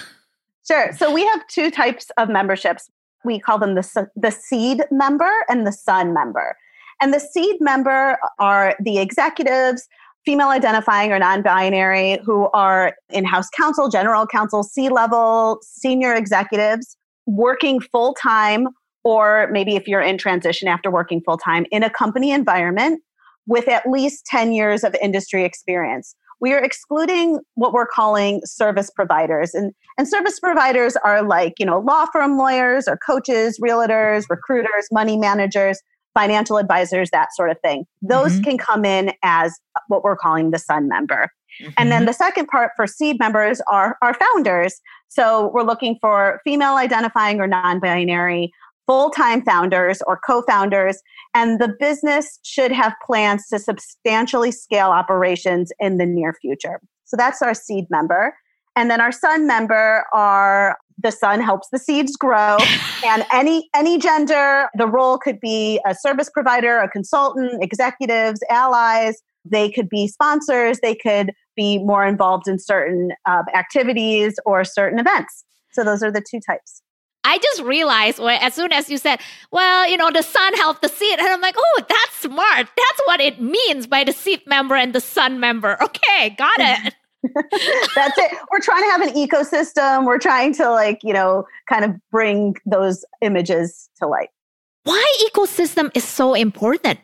Sure. 0.66 0.92
So 0.96 1.12
we 1.12 1.26
have 1.26 1.46
two 1.48 1.70
types 1.70 2.10
of 2.16 2.30
memberships. 2.30 2.90
We 3.22 3.38
call 3.38 3.58
them 3.58 3.74
the 3.74 4.08
the 4.16 4.30
seed 4.30 4.82
member 4.90 5.30
and 5.50 5.66
the 5.66 5.72
sun 5.72 6.14
member. 6.14 6.56
And 7.02 7.12
the 7.12 7.20
seed 7.20 7.56
member 7.60 8.16
are 8.38 8.74
the 8.80 8.98
executives, 8.98 9.86
female 10.24 10.48
identifying 10.48 11.12
or 11.12 11.18
non-binary 11.18 12.20
who 12.24 12.48
are 12.54 12.96
in-house 13.10 13.50
counsel, 13.50 13.90
general 13.90 14.26
counsel, 14.26 14.62
C-level, 14.62 15.58
senior 15.62 16.14
executives 16.14 16.96
working 17.26 17.80
full-time 17.80 18.68
or 19.04 19.48
maybe 19.52 19.76
if 19.76 19.86
you're 19.86 20.00
in 20.00 20.18
transition 20.18 20.66
after 20.66 20.90
working 20.90 21.20
full 21.20 21.38
time 21.38 21.66
in 21.70 21.82
a 21.82 21.90
company 21.90 22.30
environment 22.30 23.02
with 23.46 23.68
at 23.68 23.88
least 23.88 24.26
10 24.26 24.52
years 24.52 24.84
of 24.84 24.94
industry 25.02 25.44
experience. 25.44 26.16
We 26.40 26.52
are 26.52 26.58
excluding 26.58 27.40
what 27.54 27.72
we're 27.72 27.86
calling 27.86 28.40
service 28.44 28.90
providers. 28.90 29.54
And, 29.54 29.72
and 29.98 30.08
service 30.08 30.40
providers 30.40 30.96
are 31.04 31.22
like, 31.22 31.54
you 31.58 31.66
know, 31.66 31.78
law 31.78 32.06
firm 32.12 32.36
lawyers 32.36 32.88
or 32.88 32.98
coaches, 32.98 33.58
realtors, 33.62 34.24
recruiters, 34.28 34.88
money 34.90 35.16
managers, 35.16 35.80
financial 36.14 36.58
advisors, 36.58 37.10
that 37.10 37.28
sort 37.34 37.50
of 37.50 37.60
thing. 37.60 37.84
Those 38.02 38.34
mm-hmm. 38.34 38.42
can 38.42 38.58
come 38.58 38.84
in 38.84 39.12
as 39.22 39.54
what 39.88 40.04
we're 40.04 40.16
calling 40.16 40.50
the 40.50 40.58
Sun 40.58 40.88
member. 40.88 41.28
Mm-hmm. 41.60 41.72
And 41.76 41.90
then 41.90 42.00
mm-hmm. 42.00 42.06
the 42.06 42.12
second 42.12 42.46
part 42.46 42.72
for 42.76 42.86
seed 42.86 43.18
members 43.18 43.60
are 43.70 43.96
our 44.02 44.14
founders. 44.14 44.80
So 45.08 45.50
we're 45.54 45.62
looking 45.62 45.98
for 46.00 46.40
female 46.44 46.74
identifying 46.74 47.40
or 47.40 47.46
non 47.46 47.80
binary 47.80 48.52
full 48.86 49.10
time 49.10 49.42
founders 49.42 50.02
or 50.06 50.20
co 50.26 50.42
founders, 50.42 51.00
and 51.34 51.60
the 51.60 51.74
business 51.78 52.38
should 52.42 52.72
have 52.72 52.94
plans 53.04 53.46
to 53.48 53.58
substantially 53.58 54.52
scale 54.52 54.88
operations 54.88 55.72
in 55.78 55.98
the 55.98 56.06
near 56.06 56.34
future. 56.40 56.80
So 57.04 57.16
that's 57.16 57.42
our 57.42 57.54
seed 57.54 57.86
member. 57.90 58.34
And 58.76 58.90
then 58.90 59.00
our 59.00 59.12
sun 59.12 59.46
member 59.46 60.04
are 60.12 60.76
the 60.98 61.12
sun 61.12 61.40
helps 61.40 61.68
the 61.70 61.78
seeds 61.78 62.16
grow. 62.16 62.58
And 63.06 63.22
any 63.30 63.68
any 63.74 63.98
gender 63.98 64.70
the 64.78 64.86
role 64.86 65.18
could 65.18 65.38
be 65.38 65.78
a 65.86 65.94
service 65.94 66.30
provider 66.30 66.78
a 66.78 66.88
consultant 66.88 67.62
executives 67.62 68.40
allies. 68.48 69.16
They 69.44 69.70
could 69.70 69.90
be 69.90 70.08
sponsors. 70.08 70.78
They 70.80 70.94
could 70.94 71.32
be 71.54 71.78
more 71.80 72.06
involved 72.06 72.48
in 72.48 72.58
certain 72.58 73.10
uh, 73.26 73.42
activities 73.54 74.36
or 74.46 74.64
certain 74.64 74.98
events. 74.98 75.44
So 75.72 75.84
those 75.84 76.02
are 76.02 76.10
the 76.10 76.24
two 76.26 76.40
types 76.40 76.80
I 77.24 77.38
just 77.38 77.62
realized 77.62 78.18
when, 78.18 78.40
as 78.40 78.54
soon 78.54 78.72
as 78.72 78.90
you 78.90 78.98
said, 78.98 79.20
well, 79.50 79.88
you 79.88 79.96
know, 79.96 80.10
the 80.10 80.22
sun 80.22 80.54
helped 80.54 80.82
the 80.82 80.88
seed. 80.88 81.18
And 81.18 81.26
I'm 81.26 81.40
like, 81.40 81.56
oh, 81.58 81.82
that's 81.88 82.20
smart. 82.20 82.68
That's 82.76 83.00
what 83.06 83.20
it 83.20 83.40
means 83.40 83.86
by 83.86 84.04
the 84.04 84.12
seed 84.12 84.42
member 84.46 84.74
and 84.74 84.94
the 84.94 85.00
sun 85.00 85.40
member. 85.40 85.78
Okay, 85.84 86.30
got 86.30 86.58
it. 86.58 86.94
that's 87.94 88.18
it. 88.18 88.38
We're 88.50 88.60
trying 88.60 88.82
to 88.82 88.90
have 88.90 89.00
an 89.00 89.14
ecosystem. 89.14 90.06
We're 90.06 90.18
trying 90.18 90.54
to, 90.54 90.70
like, 90.70 91.00
you 91.02 91.12
know, 91.12 91.46
kind 91.68 91.84
of 91.84 91.92
bring 92.10 92.56
those 92.66 93.04
images 93.22 93.88
to 94.00 94.06
light. 94.06 94.28
Why 94.82 95.04
ecosystem 95.30 95.90
is 95.94 96.04
so 96.04 96.34
important? 96.34 96.98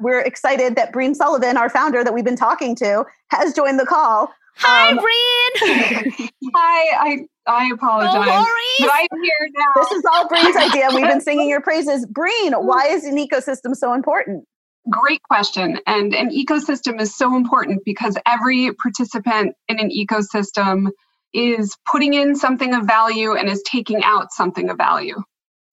We're 0.00 0.20
excited 0.20 0.76
that 0.76 0.92
Breen 0.92 1.14
Sullivan, 1.14 1.56
our 1.56 1.68
founder 1.68 2.02
that 2.02 2.12
we've 2.12 2.24
been 2.24 2.36
talking 2.36 2.74
to, 2.76 3.04
has 3.28 3.54
joined 3.54 3.78
the 3.78 3.86
call. 3.86 4.32
Hi, 4.56 4.90
um, 4.90 4.98
Breen. 4.98 6.28
Hi, 6.54 6.96
I 7.00 7.26
I 7.46 7.70
apologize. 7.72 8.14
No 8.14 8.20
but 8.20 8.90
I'm 8.92 9.22
here 9.22 9.50
now. 9.54 9.82
This 9.82 9.92
is 9.92 10.04
all 10.12 10.28
Breen's 10.28 10.56
idea. 10.56 10.88
We've 10.94 11.06
been 11.06 11.20
singing 11.30 11.48
your 11.48 11.60
praises. 11.60 12.06
Breen, 12.06 12.52
why 12.52 12.86
is 12.86 13.04
an 13.04 13.16
ecosystem 13.16 13.74
so 13.74 13.92
important? 13.92 14.44
Great 14.90 15.22
question. 15.22 15.78
And 15.86 16.14
an 16.14 16.30
ecosystem 16.30 17.00
is 17.00 17.16
so 17.16 17.36
important 17.36 17.82
because 17.84 18.16
every 18.26 18.72
participant 18.74 19.54
in 19.68 19.78
an 19.78 19.90
ecosystem 19.90 20.88
is 21.32 21.76
putting 21.90 22.14
in 22.14 22.34
something 22.34 22.74
of 22.74 22.84
value 22.86 23.34
and 23.34 23.48
is 23.48 23.62
taking 23.62 24.02
out 24.04 24.32
something 24.32 24.70
of 24.70 24.76
value. 24.76 25.22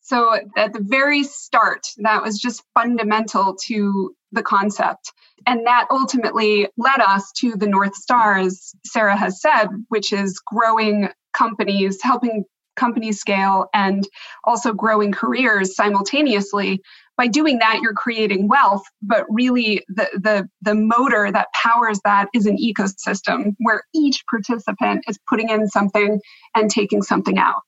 So 0.10 0.40
at 0.58 0.74
the 0.74 0.82
very 0.82 1.24
start, 1.24 1.86
that 1.98 2.24
was 2.24 2.40
just 2.40 2.64
fundamental 2.74 3.56
to 3.68 4.16
the 4.32 4.42
concept. 4.42 5.14
And 5.46 5.68
that 5.68 5.86
ultimately 5.92 6.68
led 6.78 7.00
us 7.00 7.32
to 7.42 7.56
the 7.56 7.68
North 7.68 7.94
Star, 7.94 8.40
as 8.40 8.74
Sarah 8.88 9.16
has 9.16 9.40
said, 9.40 9.68
which 9.90 10.12
is 10.12 10.40
growing 10.40 11.10
companies, 11.34 12.00
helping 12.02 12.44
companies 12.76 13.20
scale, 13.20 13.68
and 13.72 14.08
also 14.46 14.74
growing 14.74 15.12
careers 15.12 15.76
simultaneously. 15.76 16.82
By 17.16 17.28
doing 17.28 17.60
that, 17.60 17.82
you're 17.84 17.94
creating 17.94 18.48
wealth, 18.48 18.82
but 19.04 19.26
really 19.30 19.84
the, 19.90 20.08
the, 20.14 20.50
the 20.64 20.74
motor 20.74 21.32
that 21.32 21.50
powers 21.54 22.00
that 22.04 22.30
is 22.34 22.48
an 22.48 22.58
ecosystem 22.58 23.54
where 23.60 23.84
each 23.94 24.24
participant 24.28 25.04
is 25.08 25.20
putting 25.30 25.50
in 25.50 25.68
something 25.68 26.20
and 26.56 26.72
taking 26.72 27.04
something 27.04 27.38
out, 27.38 27.62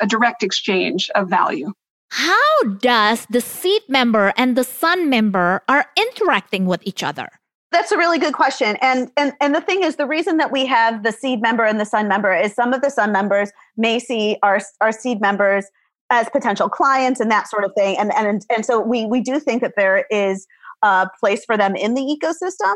a 0.00 0.06
direct 0.06 0.42
exchange 0.42 1.10
of 1.14 1.28
value. 1.28 1.72
How 2.10 2.62
does 2.78 3.26
the 3.30 3.40
seed 3.40 3.82
member 3.88 4.32
and 4.36 4.56
the 4.56 4.64
sun 4.64 5.10
member 5.10 5.62
are 5.68 5.86
interacting 5.96 6.66
with 6.66 6.80
each 6.86 7.02
other? 7.02 7.28
That's 7.72 7.90
a 7.90 7.98
really 7.98 8.20
good 8.20 8.34
question. 8.34 8.76
And 8.80 9.10
and 9.16 9.32
and 9.40 9.52
the 9.52 9.60
thing 9.60 9.82
is 9.82 9.96
the 9.96 10.06
reason 10.06 10.36
that 10.36 10.52
we 10.52 10.64
have 10.66 11.02
the 11.02 11.10
seed 11.10 11.42
member 11.42 11.64
and 11.64 11.80
the 11.80 11.84
sun 11.84 12.06
member 12.06 12.32
is 12.32 12.54
some 12.54 12.72
of 12.72 12.82
the 12.82 12.90
sun 12.90 13.10
members 13.10 13.50
may 13.76 13.98
see 13.98 14.36
our 14.44 14.60
our 14.80 14.92
seed 14.92 15.20
members 15.20 15.66
as 16.10 16.28
potential 16.28 16.68
clients 16.68 17.18
and 17.18 17.32
that 17.32 17.48
sort 17.48 17.64
of 17.64 17.72
thing. 17.76 17.96
And 17.98 18.14
and 18.14 18.46
and 18.48 18.64
so 18.64 18.80
we 18.80 19.06
we 19.06 19.20
do 19.20 19.40
think 19.40 19.60
that 19.62 19.72
there 19.76 20.06
is 20.08 20.46
a 20.84 21.08
place 21.18 21.44
for 21.44 21.56
them 21.56 21.74
in 21.74 21.94
the 21.94 22.02
ecosystem. 22.02 22.74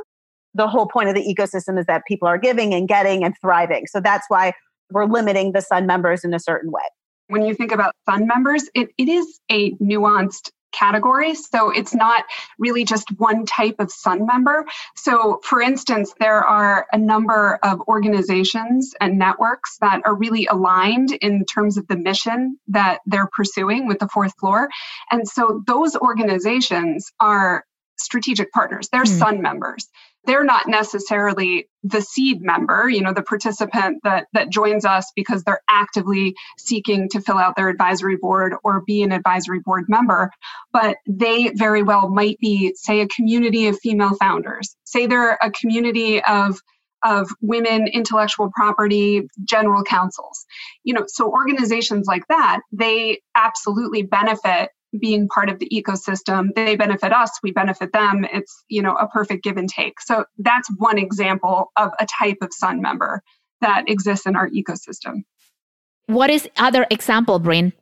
The 0.55 0.67
whole 0.67 0.89
point 0.89 1.11
of 1.11 1.15
the 1.15 1.23
ecosystem 1.23 1.79
is 1.79 1.87
that 1.87 2.03
people 2.09 2.27
are 2.27 2.39
giving 2.39 2.75
and 2.75 2.89
getting 2.89 3.23
and 3.23 3.35
thriving. 3.41 3.87
So 3.87 4.01
that's 4.01 4.25
why 4.29 4.53
we're 4.91 5.05
limiting 5.05 5.53
the 5.53 5.61
sun 5.61 5.87
members 5.87 6.25
in 6.25 6.35
a 6.35 6.41
certain 6.41 6.73
way. 6.73 6.83
When 7.29 7.45
you 7.45 7.55
think 7.55 7.73
about 7.73 7.95
sun 8.09 8.27
members, 8.27 8.69
it, 8.75 8.91
it 8.99 9.09
is 9.09 9.39
a 9.51 9.73
nuanced 9.75 10.51
category. 10.73 11.35
So 11.35 11.71
it's 11.71 11.95
not 11.95 12.25
really 12.59 12.85
just 12.85 13.11
one 13.19 13.47
type 13.47 13.77
of 13.79 13.91
Sun 13.91 14.27
member. 14.27 14.67
So, 14.97 15.41
for 15.43 15.61
instance, 15.61 16.15
there 16.21 16.45
are 16.45 16.87
a 16.93 16.99
number 16.99 17.59
of 17.63 17.81
organizations 17.89 18.95
and 19.01 19.19
networks 19.19 19.79
that 19.81 20.03
are 20.05 20.15
really 20.15 20.47
aligned 20.47 21.13
in 21.13 21.45
terms 21.45 21.77
of 21.77 21.87
the 21.89 21.97
mission 21.97 22.59
that 22.69 23.01
they're 23.07 23.29
pursuing 23.33 23.87
with 23.87 23.99
the 23.99 24.09
fourth 24.09 24.35
floor. 24.39 24.69
And 25.11 25.27
so 25.27 25.63
those 25.67 25.97
organizations 25.97 27.11
are 27.21 27.65
strategic 27.99 28.53
partners, 28.53 28.89
they're 28.91 29.03
mm. 29.03 29.19
Sun 29.19 29.43
members 29.43 29.89
they're 30.29 30.45
not 30.45 30.69
necessarily 30.69 31.67
the 31.83 32.03
seed 32.03 32.43
member, 32.43 32.87
you 32.87 33.01
know, 33.01 33.15
the 33.15 33.23
participant 33.23 33.99
that 34.05 34.27
that 34.35 34.51
joins 34.51 34.85
us 34.85 35.11
because 35.17 35.43
they're 35.43 35.63
actively 35.71 36.35
seeking 36.59 37.09
to 37.09 37.21
fill 37.23 37.39
out 37.39 37.57
their 37.57 37.71
advisory 37.71 38.17
board 38.17 38.53
or 38.63 38.83
be 38.87 39.03
an 39.03 39.11
advisory 39.11 39.61
board 39.61 39.87
member, 39.89 40.31
but 40.71 40.99
they 41.09 41.49
very 41.55 41.83
well 41.83 42.11
might 42.11 42.39
be 42.41 42.75
say 42.77 43.01
a 43.01 43.09
community 43.09 43.69
of 43.69 43.79
female 43.81 44.15
founders. 44.17 44.77
Say 44.85 45.07
they're 45.07 45.39
a 45.41 45.51
community 45.51 46.23
of 46.23 46.61
of 47.05 47.31
women 47.41 47.87
intellectual 47.87 48.51
property 48.57 49.23
general 49.45 49.85
counsels 49.85 50.45
you 50.83 50.93
know 50.93 51.05
so 51.07 51.31
organizations 51.31 52.09
like 52.09 52.27
that 52.29 52.59
they 52.73 53.21
absolutely 53.37 54.03
benefit 54.03 54.71
being 54.99 55.29
part 55.29 55.49
of 55.49 55.59
the 55.59 55.69
ecosystem 55.69 56.55
they 56.55 56.77
benefit 56.77 57.13
us 57.13 57.31
we 57.43 57.53
benefit 57.53 57.93
them. 57.93 58.27
It's 58.33 58.65
you 58.69 58.83
know 58.83 58.95
a 58.95 59.09
perfect 59.09 59.45
give 59.45 59.57
and 59.57 59.69
take. 59.69 60.01
So 60.01 60.25
that's 60.39 60.69
one 60.77 60.99
example 60.99 61.73
of 61.77 61.91
a 61.99 62.07
type 62.07 62.39
of 62.43 62.53
sun 62.53 62.81
member 62.81 63.23
that 63.61 63.89
exists 63.89 64.27
in 64.27 64.37
our 64.37 64.49
ecosystem. 64.49 65.25
What 66.07 66.31
is 66.31 66.49
other 66.57 66.87
example 66.91 67.39
Breen 67.39 67.73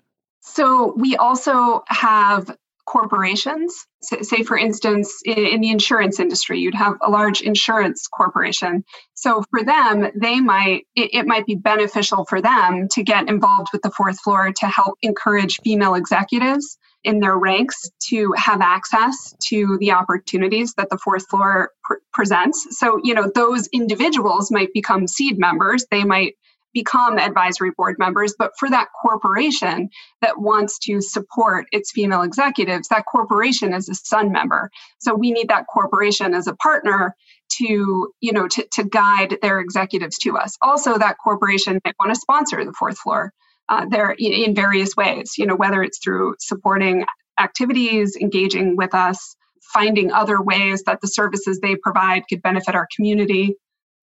so 0.46 0.94
we 0.96 1.16
also 1.16 1.82
have 1.88 2.56
corporations. 2.86 3.84
Say 4.00 4.44
for 4.44 4.56
instance 4.56 5.20
in 5.25 5.60
the 5.60 5.70
insurance 5.70 6.20
industry 6.20 6.60
you'd 6.60 6.76
have 6.76 6.94
a 7.02 7.10
large 7.10 7.40
insurance 7.40 8.06
corporation. 8.06 8.84
So 9.14 9.42
for 9.50 9.64
them 9.64 10.12
they 10.14 10.40
might 10.40 10.86
it, 10.94 11.26
might 11.26 11.46
be 11.46 11.56
beneficial 11.56 12.25
for 12.26 12.40
them 12.40 12.86
to 12.92 13.02
get 13.02 13.28
involved 13.28 13.70
with 13.72 13.82
the 13.82 13.90
fourth 13.90 14.20
floor 14.20 14.52
to 14.60 14.66
help 14.68 14.96
encourage 15.02 15.60
female 15.62 15.94
executives 15.94 16.78
in 17.06 17.20
their 17.20 17.38
ranks 17.38 17.88
to 18.08 18.34
have 18.36 18.60
access 18.60 19.32
to 19.40 19.78
the 19.78 19.92
opportunities 19.92 20.75
that 20.75 20.90
the 20.90 20.98
fourth 20.98 21.26
floor 21.28 21.70
pr- 21.84 21.94
presents. 22.12 22.66
So, 22.78 23.00
you 23.04 23.14
know, 23.14 23.30
those 23.32 23.68
individuals 23.68 24.50
might 24.50 24.72
become 24.75 25.06
seed 25.06 25.38
members. 25.38 25.86
They 25.90 26.02
might 26.02 26.34
become 26.75 27.16
advisory 27.16 27.70
board 27.70 27.96
members. 27.98 28.34
But 28.36 28.52
for 28.58 28.68
that 28.70 28.88
corporation 29.00 29.88
that 30.20 30.40
wants 30.40 30.78
to 30.80 31.00
support 31.00 31.66
its 31.70 31.92
female 31.92 32.22
executives, 32.22 32.88
that 32.88 33.06
corporation 33.06 33.72
is 33.72 33.88
a 33.88 33.94
Sun 33.94 34.32
member. 34.32 34.70
So 34.98 35.14
we 35.14 35.30
need 35.30 35.48
that 35.48 35.66
corporation 35.72 36.34
as 36.34 36.48
a 36.48 36.56
partner 36.56 37.14
to, 37.58 38.12
you 38.20 38.32
know, 38.32 38.48
to, 38.48 38.66
to 38.72 38.84
guide 38.84 39.38
their 39.42 39.60
executives 39.60 40.18
to 40.18 40.36
us. 40.36 40.58
Also, 40.60 40.98
that 40.98 41.16
corporation 41.22 41.80
might 41.84 41.94
want 42.00 42.12
to 42.12 42.20
sponsor 42.20 42.64
the 42.64 42.75
fourth 42.76 42.98
floor. 42.98 43.32
Uh, 43.68 43.85
there 43.90 44.14
in 44.16 44.54
various 44.54 44.94
ways, 44.96 45.32
you 45.37 45.44
know, 45.44 45.56
whether 45.56 45.82
it's 45.82 45.99
through 45.99 46.37
supporting 46.38 47.04
activities, 47.38 48.16
engaging 48.16 48.76
with 48.76 48.94
us, 48.94 49.37
finding 49.73 50.12
other 50.12 50.40
ways 50.40 50.85
that 50.85 51.00
the 51.00 51.08
services 51.08 51.58
they 51.61 51.76
provide 51.76 52.23
could 52.28 52.42
benefit 52.42 52.75
our 52.75 52.87
community. 52.94 53.56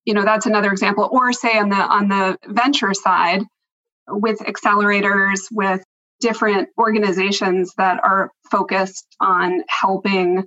You 0.05 0.13
know 0.13 0.23
that's 0.23 0.45
another 0.45 0.71
example. 0.71 1.07
Or 1.11 1.31
say 1.31 1.57
on 1.57 1.69
the 1.69 1.77
on 1.77 2.09
the 2.09 2.37
venture 2.47 2.93
side 2.93 3.43
with 4.07 4.39
accelerators 4.39 5.47
with 5.51 5.81
different 6.19 6.69
organizations 6.77 7.73
that 7.77 8.03
are 8.03 8.31
focused 8.51 9.15
on 9.19 9.63
helping 9.69 10.43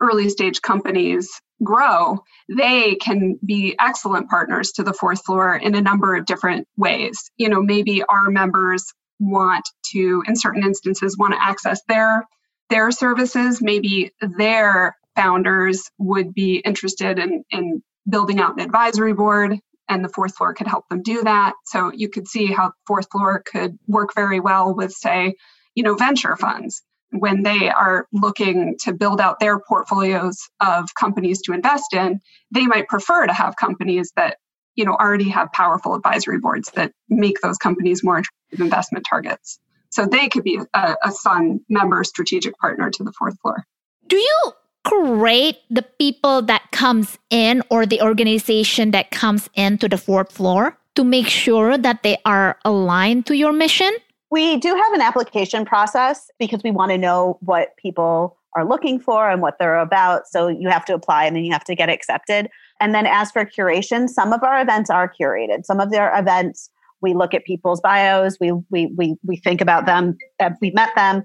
early 0.00 0.28
stage 0.28 0.60
companies 0.60 1.30
grow 1.62 2.18
they 2.48 2.94
can 2.96 3.38
be 3.44 3.76
excellent 3.78 4.28
partners 4.28 4.72
to 4.72 4.82
the 4.82 4.92
fourth 4.92 5.24
floor 5.24 5.54
in 5.54 5.74
a 5.74 5.80
number 5.80 6.16
of 6.16 6.26
different 6.26 6.66
ways. 6.76 7.30
You 7.36 7.48
know 7.48 7.62
maybe 7.62 8.02
our 8.02 8.30
members 8.30 8.84
want 9.18 9.68
to 9.92 10.22
in 10.26 10.36
certain 10.36 10.64
instances 10.64 11.16
want 11.18 11.34
to 11.34 11.42
access 11.42 11.80
their 11.88 12.26
their 12.70 12.90
services. 12.90 13.60
Maybe 13.60 14.12
their 14.20 14.96
founders 15.16 15.90
would 15.98 16.32
be 16.34 16.56
interested 16.56 17.18
in 17.18 17.44
in 17.50 17.82
building 18.08 18.40
out 18.40 18.54
an 18.54 18.60
advisory 18.60 19.12
board 19.12 19.58
and 19.88 20.04
the 20.04 20.08
fourth 20.08 20.36
floor 20.36 20.54
could 20.54 20.68
help 20.68 20.88
them 20.88 21.02
do 21.02 21.22
that. 21.24 21.54
So 21.66 21.92
you 21.92 22.08
could 22.08 22.28
see 22.28 22.46
how 22.46 22.72
fourth 22.86 23.10
floor 23.10 23.42
could 23.44 23.76
work 23.86 24.14
very 24.14 24.40
well 24.40 24.74
with 24.74 24.92
say 24.92 25.34
you 25.74 25.82
know 25.82 25.94
venture 25.94 26.36
funds 26.36 26.82
when 27.12 27.42
they 27.42 27.68
are 27.68 28.06
looking 28.12 28.76
to 28.80 28.92
build 28.92 29.20
out 29.20 29.40
their 29.40 29.58
portfolios 29.58 30.48
of 30.60 30.94
companies 30.94 31.40
to 31.42 31.52
invest 31.52 31.94
in 31.94 32.20
they 32.50 32.66
might 32.66 32.88
prefer 32.88 33.26
to 33.26 33.32
have 33.32 33.56
companies 33.56 34.12
that 34.16 34.38
you 34.76 34.84
know 34.84 34.94
already 34.94 35.28
have 35.28 35.50
powerful 35.52 35.94
advisory 35.94 36.38
boards 36.38 36.70
that 36.74 36.92
make 37.08 37.40
those 37.40 37.58
companies 37.58 38.04
more 38.04 38.18
attractive 38.18 38.60
investment 38.60 39.04
targets 39.08 39.58
so 39.90 40.06
they 40.06 40.28
could 40.28 40.44
be 40.44 40.60
a, 40.74 40.96
a 41.02 41.10
sun 41.10 41.60
member 41.68 42.04
strategic 42.04 42.56
partner 42.58 42.90
to 42.90 43.02
the 43.02 43.12
fourth 43.12 43.38
floor 43.40 43.64
do 44.06 44.16
you 44.16 44.52
create 44.84 45.58
the 45.68 45.82
people 45.82 46.42
that 46.42 46.70
comes 46.72 47.18
in 47.28 47.62
or 47.70 47.86
the 47.86 48.00
organization 48.00 48.92
that 48.92 49.10
comes 49.10 49.48
into 49.54 49.88
the 49.88 49.98
fourth 49.98 50.32
floor 50.32 50.76
to 50.94 51.04
make 51.04 51.28
sure 51.28 51.78
that 51.78 52.02
they 52.02 52.16
are 52.24 52.58
aligned 52.64 53.26
to 53.26 53.36
your 53.36 53.52
mission? 53.52 53.90
We 54.30 54.56
do 54.56 54.74
have 54.74 54.92
an 54.92 55.00
application 55.00 55.64
process 55.64 56.30
because 56.38 56.62
we 56.62 56.70
want 56.70 56.92
to 56.92 56.98
know 56.98 57.38
what 57.40 57.76
people 57.76 58.36
are 58.56 58.64
looking 58.64 58.98
for 58.98 59.30
and 59.30 59.42
what 59.42 59.58
they're 59.58 59.78
about. 59.78 60.26
So 60.26 60.48
you 60.48 60.68
have 60.68 60.84
to 60.86 60.94
apply 60.94 61.24
and 61.24 61.36
then 61.36 61.44
you 61.44 61.52
have 61.52 61.64
to 61.64 61.74
get 61.74 61.88
accepted. 61.88 62.48
And 62.80 62.94
then 62.94 63.06
as 63.06 63.30
for 63.30 63.44
curation, 63.44 64.08
some 64.08 64.32
of 64.32 64.42
our 64.42 64.60
events 64.60 64.90
are 64.90 65.12
curated. 65.12 65.64
Some 65.64 65.80
of 65.80 65.90
their 65.90 66.16
events, 66.18 66.70
we 67.00 67.14
look 67.14 67.34
at 67.34 67.44
people's 67.44 67.80
bios, 67.80 68.38
we 68.40 68.52
we 68.70 68.86
we 68.96 69.16
we 69.24 69.36
think 69.36 69.60
about 69.60 69.86
them, 69.86 70.16
we 70.60 70.70
met 70.70 70.90
them, 70.96 71.24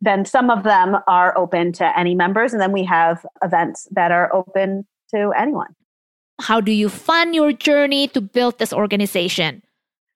then 0.00 0.24
some 0.24 0.50
of 0.50 0.64
them 0.64 0.96
are 1.06 1.36
open 1.36 1.72
to 1.72 1.98
any 1.98 2.14
members. 2.14 2.52
And 2.52 2.60
then 2.60 2.72
we 2.72 2.84
have 2.84 3.24
events 3.42 3.88
that 3.92 4.12
are 4.12 4.32
open 4.34 4.86
to 5.14 5.32
anyone. 5.36 5.74
How 6.40 6.60
do 6.60 6.72
you 6.72 6.88
fund 6.88 7.34
your 7.34 7.52
journey 7.52 8.08
to 8.08 8.20
build 8.20 8.58
this 8.58 8.72
organization? 8.72 9.62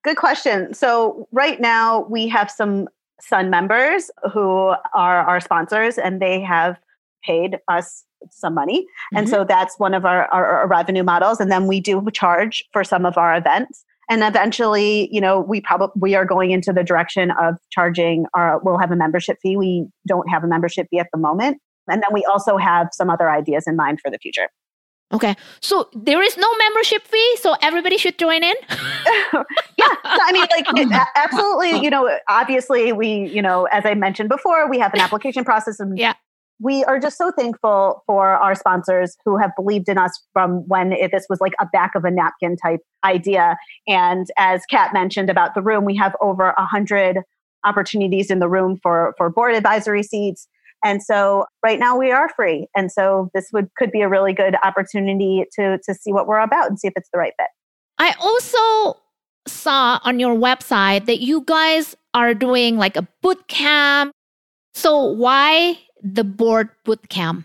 Good 0.05 0.17
question. 0.17 0.73
So, 0.75 1.29
right 1.33 1.61
now 1.61 2.07
we 2.09 2.29
have 2.29 2.51
some 2.51 2.89
Sun 3.21 3.51
members 3.51 4.13
who 4.33 4.75
are 4.95 5.19
our 5.21 5.41
sponsors 5.41 5.99
and 5.99 6.23
they 6.23 6.41
have 6.41 6.79
paid 7.25 7.59
us 7.67 8.05
some 8.31 8.55
money. 8.55 8.87
And 9.13 9.27
mm-hmm. 9.27 9.35
so 9.35 9.45
that's 9.45 9.79
one 9.79 9.93
of 9.93 10.05
our, 10.05 10.27
our, 10.27 10.47
our, 10.47 10.69
revenue 10.69 11.03
models. 11.03 11.41
And 11.41 11.51
then 11.51 11.67
we 11.67 11.81
do 11.81 12.05
charge 12.13 12.65
for 12.73 12.85
some 12.85 13.05
of 13.05 13.19
our 13.19 13.37
events 13.37 13.85
and 14.09 14.23
eventually 14.23 15.09
you 15.13 15.21
know 15.21 15.41
we 15.41 15.61
probably 15.61 15.93
we 16.01 16.15
are 16.15 16.25
going 16.25 16.51
into 16.51 16.73
the 16.73 16.83
direction 16.83 17.31
of 17.33 17.57
charging 17.71 18.27
our 18.35 18.59
we'll 18.61 18.79
have 18.79 18.91
a 18.91 18.97
membership 18.97 19.39
fee 19.43 19.57
we 19.57 19.87
don't 20.07 20.29
have 20.29 20.43
a 20.43 20.47
membership 20.47 20.87
fee 20.91 20.99
at 20.99 21.09
the 21.13 21.19
moment 21.19 21.59
and 21.89 22.03
then 22.03 22.11
we 22.13 22.25
also 22.25 22.57
have 22.57 22.89
some 22.93 23.11
other 23.11 23.31
ideas 23.31 23.65
in 23.67 23.77
mind 23.77 24.01
for 24.01 24.11
the 24.11 24.19
future 24.19 24.49
okay 25.13 25.35
so 25.61 25.89
there 25.95 26.23
is 26.23 26.37
no 26.37 26.49
membership 26.59 27.07
fee 27.07 27.37
so 27.37 27.55
everybody 27.63 27.97
should 27.97 28.19
join 28.19 28.43
in 28.43 28.55
yeah 28.69 29.95
i 30.05 30.31
mean 30.33 30.47
like 30.51 30.67
it, 30.77 31.09
absolutely 31.17 31.73
oh. 31.73 31.83
you 31.83 31.91
know 31.91 32.19
obviously 32.29 32.93
we 32.93 33.29
you 33.29 33.41
know 33.41 33.65
as 33.67 33.85
i 33.87 33.95
mentioned 33.95 34.29
before 34.29 34.69
we 34.69 34.79
have 34.79 34.93
an 34.93 35.01
application 35.01 35.45
process 35.45 35.81
and 35.81 35.99
yeah 35.99 36.15
we 36.61 36.85
are 36.85 36.99
just 36.99 37.17
so 37.17 37.31
thankful 37.31 38.03
for 38.07 38.31
our 38.31 38.55
sponsors 38.55 39.17
who 39.25 39.37
have 39.37 39.53
believed 39.57 39.89
in 39.89 39.97
us 39.97 40.21
from 40.33 40.67
when 40.67 40.93
it, 40.93 41.13
this 41.13 41.27
was 41.29 41.41
like 41.41 41.53
a 41.61 41.67
back 41.67 41.95
of 41.95 42.05
a 42.05 42.11
napkin 42.11 42.57
type 42.57 42.81
idea. 43.05 43.57
And 43.87 44.27
as 44.37 44.63
Kat 44.69 44.93
mentioned 44.93 45.31
about 45.31 45.55
the 45.55 45.63
room, 45.63 45.85
we 45.85 45.97
have 45.97 46.17
over 46.21 46.51
a 46.51 46.65
hundred 46.65 47.19
opportunities 47.65 48.31
in 48.31 48.39
the 48.39 48.49
room 48.49 48.79
for 48.83 49.15
for 49.17 49.31
board 49.31 49.55
advisory 49.55 50.03
seats. 50.03 50.49
And 50.89 51.03
so 51.03 51.45
right 51.63 51.79
now 51.79 51.99
we 51.99 52.11
are 52.11 52.31
free. 52.31 52.67
And 52.75 52.91
so 52.91 53.29
this 53.35 53.51
would 53.53 53.69
could 53.77 53.93
be 53.93 54.01
a 54.01 54.09
really 54.09 54.33
good 54.33 54.57
opportunity 54.65 55.45
to 55.53 55.79
to 55.85 55.95
see 55.95 56.15
what 56.15 56.27
we're 56.27 56.39
about 56.39 56.71
and 56.71 56.81
see 56.81 56.89
if 56.89 56.95
it's 56.97 57.11
the 57.13 57.19
right 57.19 57.35
fit. 57.39 57.49
I 57.99 58.15
also 58.19 58.99
saw 59.47 60.01
on 60.03 60.19
your 60.19 60.35
website 60.35 61.05
that 61.05 61.21
you 61.21 61.43
guys 61.45 61.95
are 62.15 62.33
doing 62.33 62.79
like 62.79 62.97
a 62.97 63.07
boot 63.21 63.49
camp. 63.49 64.13
So 64.73 65.05
why 65.05 65.79
the 66.03 66.25
board 66.25 66.71
boot 66.85 67.11
camp? 67.11 67.45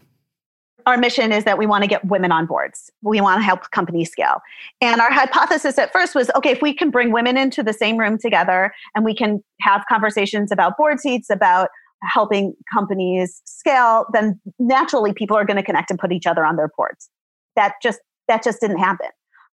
Our 0.86 0.98
mission 0.98 1.32
is 1.34 1.44
that 1.44 1.58
we 1.58 1.66
want 1.66 1.84
to 1.84 1.88
get 1.88 2.06
women 2.06 2.32
on 2.32 2.46
boards. 2.46 2.90
We 3.02 3.20
want 3.20 3.40
to 3.40 3.44
help 3.44 3.72
companies 3.72 4.10
scale. 4.10 4.42
And 4.82 5.02
our 5.02 5.12
hypothesis 5.12 5.78
at 5.78 5.92
first 5.92 6.16
was 6.16 6.32
okay, 6.36 6.52
if 6.52 6.62
we 6.62 6.74
can 6.74 6.92
bring 6.92 7.12
women 7.12 7.36
into 7.36 7.62
the 7.62 7.74
same 7.74 7.98
room 7.98 8.18
together 8.18 8.74
and 8.96 9.04
we 9.04 9.14
can 9.14 9.44
have 9.60 9.84
conversations 9.90 10.52
about 10.52 10.78
board 10.78 11.00
seats, 11.02 11.30
about 11.30 11.70
helping 12.12 12.54
companies 12.74 13.42
scale, 13.46 14.06
then 14.14 14.40
naturally 14.60 15.14
people 15.14 15.38
are 15.38 15.46
going 15.46 15.58
to 15.58 15.64
connect 15.64 15.90
and 15.90 16.00
put 16.00 16.12
each 16.12 16.28
other 16.28 16.46
on 16.46 16.56
their 16.56 16.70
boards. 16.76 17.10
That 17.56 17.74
just 17.82 18.00
that 18.28 18.44
just 18.44 18.62
didn't 18.62 18.80
happen. 18.80 19.08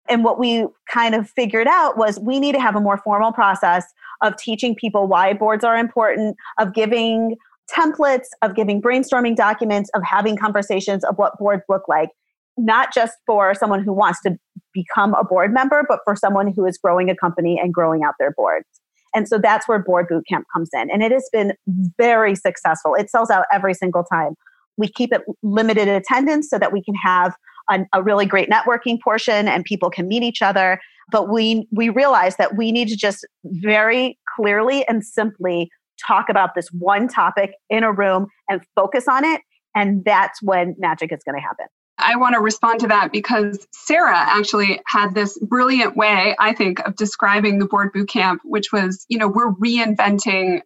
And 0.09 0.25
what 0.25 0.39
we 0.39 0.67
kind 0.91 1.15
of 1.15 1.29
figured 1.29 1.67
out 1.67 1.99
was 1.99 2.19
we 2.21 2.41
need 2.41 2.53
to 2.53 2.61
have 2.61 2.77
a 2.77 2.81
more 2.81 2.99
formal 2.99 3.33
process 3.33 3.85
of 4.23 4.37
teaching 4.37 4.75
people 4.75 5.07
why 5.07 5.33
boards 5.33 5.65
are 5.65 5.77
important, 5.77 6.37
of 6.59 6.75
giving 6.75 7.37
templates, 7.71 8.27
of 8.43 8.55
giving 8.55 8.81
brainstorming 8.81 9.37
documents, 9.37 9.91
of 9.95 10.03
having 10.03 10.37
conversations 10.37 11.05
of 11.05 11.17
what 11.17 11.39
boards 11.39 11.63
look 11.69 11.83
like, 11.89 12.11
not 12.57 12.93
just 12.93 13.15
for 13.27 13.55
someone 13.55 13.83
who 13.83 13.93
wants 13.93 14.21
to 14.23 14.37
become 14.73 15.15
a 15.15 15.25
board 15.25 15.53
member, 15.53 15.85
but 15.87 16.01
for 16.05 16.17
someone 16.17 16.53
who 16.53 16.65
is 16.65 16.79
growing 16.79 17.11
a 17.11 17.17
company 17.17 17.61
and 17.63 17.75
growing 17.75 18.03
out 18.03 18.15
their 18.19 18.33
boards. 18.33 18.67
And 19.15 19.29
so 19.29 19.39
that's 19.39 19.69
where 19.69 19.79
Board 19.79 20.07
Bootcamp 20.11 20.45
comes 20.53 20.71
in. 20.73 20.91
And 20.91 21.03
it 21.03 21.13
has 21.13 21.29
been 21.33 21.53
very 21.97 22.35
successful. 22.35 22.95
It 22.95 23.11
sells 23.11 23.31
out 23.31 23.47
every 23.53 23.75
single 23.75 24.05
time. 24.05 24.35
We 24.77 24.89
keep 24.89 25.13
it 25.13 25.23
limited 25.43 25.89
attendance 25.89 26.49
so 26.51 26.59
that 26.59 26.73
we 26.73 26.83
can 26.83 26.95
have 26.95 27.35
a, 27.71 27.81
a 27.95 28.03
really 28.03 28.27
great 28.27 28.49
networking 28.49 28.99
portion 29.03 29.49
and 29.49 29.65
people 29.65 29.91
can 29.91 30.09
meet 30.09 30.23
each 30.23 30.43
other. 30.43 30.81
But 31.11 31.31
we 31.31 31.67
we 31.73 31.89
realize 31.89 32.37
that 32.37 32.57
we 32.57 32.71
need 32.71 32.89
to 32.89 32.97
just 32.97 33.27
very 33.45 34.19
clearly 34.37 34.87
and 34.89 35.05
simply 35.05 35.71
talk 36.07 36.29
about 36.29 36.55
this 36.55 36.69
one 36.69 37.09
topic 37.09 37.53
in 37.71 37.83
a 37.83 37.93
room 37.93 38.27
and 38.49 38.61
focus 38.75 39.09
on 39.09 39.25
it. 39.25 39.41
And 39.75 40.05
that's 40.05 40.43
when 40.43 40.75
magic 40.79 41.13
is 41.13 41.21
going 41.25 41.37
to 41.37 41.43
happen. 41.43 41.67
I 41.99 42.17
want 42.17 42.35
to 42.35 42.41
respond 42.41 42.81
to 42.81 42.89
that 42.89 43.13
because 43.13 43.67
Sarah 43.73 44.17
actually 44.17 44.81
had 44.87 45.15
this 45.15 45.39
brilliant 45.39 45.97
way, 45.97 46.37
I 46.39 46.53
think, 46.53 46.81
of 46.87 46.97
describing 46.97 47.59
the 47.59 47.67
board 47.67 47.93
boot 47.93 48.09
camp, 48.09 48.41
which 48.45 48.73
was, 48.73 49.05
you 49.09 49.19
know, 49.19 49.29
we're 49.29 49.53
reinventing 49.53 50.63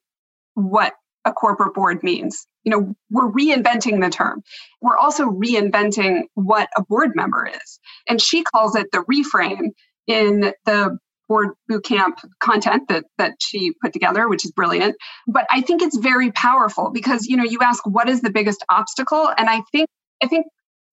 what 0.55 0.95
a 1.25 1.33
corporate 1.33 1.75
board 1.75 2.03
means. 2.03 2.47
You 2.65 2.71
know, 2.71 2.95
we're 3.11 3.31
reinventing 3.31 4.01
the 4.03 4.11
term. 4.11 4.43
We're 4.81 4.97
also 4.97 5.25
reinventing 5.25 6.23
what 6.35 6.69
a 6.77 6.85
board 6.85 7.13
member 7.15 7.47
is. 7.47 7.81
And 8.09 8.21
she 8.21 8.43
calls 8.43 8.77
it 8.77 8.89
the 8.93 9.05
reframe 9.11 9.71
in 10.07 10.53
the 10.67 10.99
board 11.29 11.51
boot 11.69 11.85
camp 11.85 12.19
content 12.41 12.89
that 12.89 13.05
that 13.17 13.35
she 13.39 13.73
put 13.81 13.93
together 13.93 14.29
which 14.29 14.45
is 14.45 14.51
brilliant 14.51 14.97
but 15.29 15.47
i 15.51 15.61
think 15.63 15.81
it's 15.81 15.97
very 15.97 16.33
powerful 16.33 16.91
because 16.91 17.27
you 17.27 17.37
know 17.37 17.45
you 17.45 17.59
ask 17.63 17.87
what 17.87 18.09
is 18.09 18.21
the 18.21 18.29
biggest 18.29 18.63
obstacle 18.69 19.33
and 19.39 19.49
i 19.49 19.63
think 19.73 19.89
i 20.23 20.27
think 20.27 20.45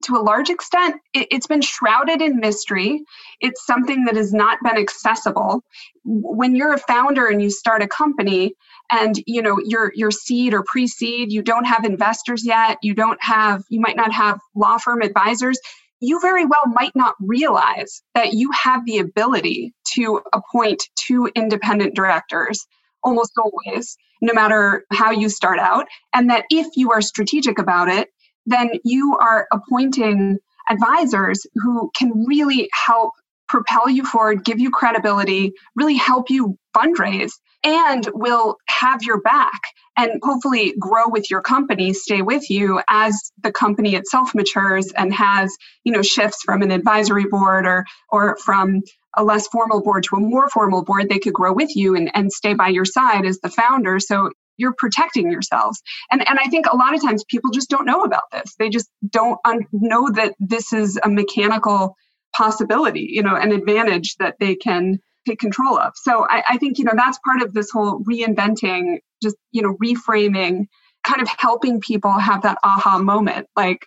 to 0.03 0.15
a 0.15 0.21
large 0.21 0.49
extent, 0.49 0.95
it, 1.13 1.31
has 1.31 1.47
been 1.47 1.61
shrouded 1.61 2.21
in 2.21 2.39
mystery. 2.39 3.03
It's 3.41 3.65
something 3.65 4.05
that 4.05 4.15
has 4.15 4.33
not 4.33 4.59
been 4.63 4.77
accessible. 4.77 5.63
When 6.05 6.55
you're 6.55 6.73
a 6.73 6.79
founder 6.79 7.27
and 7.27 7.41
you 7.41 7.49
start 7.49 7.81
a 7.81 7.87
company, 7.87 8.53
and 8.91 9.21
you 9.27 9.41
know 9.41 9.59
your 9.63 9.91
your 9.95 10.11
seed 10.11 10.53
or 10.53 10.63
pre-seed, 10.63 11.31
you 11.31 11.41
don't 11.41 11.65
have 11.65 11.85
investors 11.85 12.45
yet. 12.45 12.77
You 12.81 12.93
don't 12.93 13.21
have. 13.21 13.63
You 13.69 13.79
might 13.79 13.95
not 13.95 14.11
have 14.11 14.39
law 14.55 14.77
firm 14.77 15.01
advisors. 15.01 15.59
You 15.99 16.19
very 16.21 16.45
well 16.45 16.63
might 16.65 16.95
not 16.95 17.15
realize 17.19 18.01
that 18.15 18.33
you 18.33 18.51
have 18.51 18.85
the 18.85 18.99
ability 18.99 19.73
to 19.95 20.21
appoint 20.33 20.83
two 20.95 21.29
independent 21.35 21.93
directors 21.93 22.65
almost 23.03 23.33
always, 23.37 23.97
no 24.21 24.33
matter 24.33 24.85
how 24.91 25.11
you 25.11 25.29
start 25.29 25.59
out. 25.59 25.87
And 26.13 26.29
that 26.29 26.45
if 26.49 26.67
you 26.75 26.91
are 26.91 27.01
strategic 27.01 27.59
about 27.59 27.89
it, 27.89 28.09
then 28.45 28.71
you 28.83 29.17
are 29.19 29.47
appointing 29.51 30.37
advisors 30.69 31.45
who 31.55 31.91
can 31.97 32.25
really 32.27 32.69
help 32.73 33.13
propel 33.47 33.89
you 33.89 34.05
forward, 34.05 34.45
give 34.45 34.59
you 34.59 34.69
credibility, 34.69 35.53
really 35.75 35.95
help 35.95 36.29
you 36.29 36.55
fundraise, 36.77 37.31
and 37.63 38.07
will 38.13 38.57
have 38.67 39.03
your 39.03 39.19
back 39.21 39.59
and 39.97 40.11
hopefully 40.23 40.73
grow 40.79 41.09
with 41.09 41.29
your 41.29 41.41
company, 41.41 41.91
stay 41.91 42.21
with 42.21 42.49
you 42.49 42.81
as 42.87 43.31
the 43.43 43.51
company 43.51 43.95
itself 43.95 44.33
matures 44.33 44.91
and 44.93 45.13
has, 45.13 45.57
you 45.83 45.91
know, 45.91 46.01
shifts 46.01 46.43
from 46.43 46.61
an 46.61 46.71
advisory 46.71 47.25
board 47.25 47.65
or 47.65 47.85
or 48.09 48.37
from 48.37 48.81
a 49.17 49.23
less 49.23 49.47
formal 49.47 49.81
board 49.81 50.03
to 50.03 50.15
a 50.15 50.19
more 50.19 50.47
formal 50.49 50.83
board, 50.83 51.09
they 51.09 51.19
could 51.19 51.33
grow 51.33 51.51
with 51.51 51.75
you 51.75 51.95
and, 51.95 52.11
and 52.13 52.31
stay 52.31 52.53
by 52.53 52.67
your 52.67 52.85
side 52.85 53.25
as 53.25 53.39
the 53.39 53.49
founder. 53.49 53.99
So 53.99 54.31
you're 54.59 54.75
protecting 54.77 55.31
yourselves. 55.31 55.81
And, 56.11 56.27
and 56.27 56.37
I 56.37 56.45
think 56.45 56.65
a 56.67 56.75
lot 56.75 56.93
of 56.93 57.01
times 57.01 57.23
people 57.23 57.49
just 57.51 57.69
don't 57.69 57.85
know 57.85 58.03
about 58.03 58.23
this. 58.31 58.53
They 58.59 58.69
just 58.69 58.89
don't 59.09 59.39
un- 59.45 59.65
know 59.71 60.09
that 60.11 60.35
this 60.39 60.73
is 60.73 60.99
a 61.03 61.09
mechanical 61.09 61.95
possibility, 62.35 63.07
you 63.09 63.23
know, 63.23 63.35
an 63.35 63.51
advantage 63.51 64.15
that 64.19 64.35
they 64.39 64.55
can 64.55 64.99
take 65.27 65.39
control 65.39 65.77
of. 65.79 65.93
So 65.95 66.27
I, 66.29 66.43
I 66.49 66.57
think, 66.57 66.77
you 66.77 66.85
know, 66.85 66.93
that's 66.95 67.19
part 67.25 67.41
of 67.41 67.53
this 67.53 67.71
whole 67.71 68.03
reinventing, 68.03 68.99
just, 69.23 69.35
you 69.51 69.61
know, 69.61 69.75
reframing, 69.83 70.65
kind 71.03 71.21
of 71.21 71.29
helping 71.37 71.79
people 71.79 72.11
have 72.11 72.43
that 72.43 72.57
aha 72.63 72.99
moment. 72.99 73.47
Like, 73.55 73.85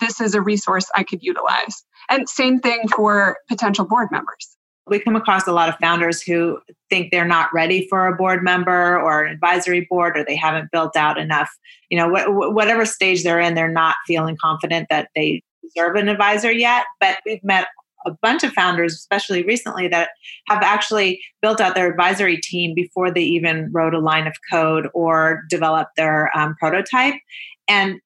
this 0.00 0.20
is 0.20 0.34
a 0.34 0.42
resource 0.42 0.90
I 0.94 1.04
could 1.04 1.22
utilize. 1.22 1.84
And 2.10 2.28
same 2.28 2.58
thing 2.58 2.88
for 2.88 3.38
potential 3.48 3.86
board 3.86 4.08
members 4.10 4.57
we 4.88 4.98
come 4.98 5.16
across 5.16 5.46
a 5.46 5.52
lot 5.52 5.68
of 5.68 5.76
founders 5.80 6.22
who 6.22 6.58
think 6.90 7.10
they're 7.10 7.24
not 7.24 7.52
ready 7.52 7.86
for 7.88 8.06
a 8.06 8.16
board 8.16 8.42
member 8.42 9.00
or 9.00 9.24
an 9.24 9.32
advisory 9.32 9.86
board 9.88 10.16
or 10.16 10.24
they 10.24 10.36
haven't 10.36 10.70
built 10.70 10.96
out 10.96 11.18
enough 11.18 11.50
you 11.90 11.98
know 11.98 12.08
wh- 12.08 12.54
whatever 12.54 12.84
stage 12.84 13.22
they're 13.22 13.40
in 13.40 13.54
they're 13.54 13.68
not 13.68 13.96
feeling 14.06 14.36
confident 14.40 14.86
that 14.90 15.08
they 15.14 15.42
deserve 15.68 15.96
an 15.96 16.08
advisor 16.08 16.50
yet. 16.50 16.86
But 17.00 17.18
we've 17.24 17.42
met 17.42 17.68
a 18.06 18.12
bunch 18.22 18.44
of 18.44 18.52
founders 18.52 18.94
especially 18.94 19.42
recently 19.42 19.88
that 19.88 20.10
have 20.46 20.62
actually 20.62 21.20
built 21.42 21.60
out 21.60 21.74
their 21.74 21.90
advisory 21.90 22.36
team 22.36 22.74
before 22.74 23.10
they 23.10 23.22
even 23.22 23.70
wrote 23.72 23.94
a 23.94 23.98
line 23.98 24.26
of 24.26 24.34
code 24.50 24.88
or 24.94 25.42
developed 25.50 25.96
their 25.96 26.36
um, 26.36 26.54
prototype. 26.58 27.14
And 27.66 28.00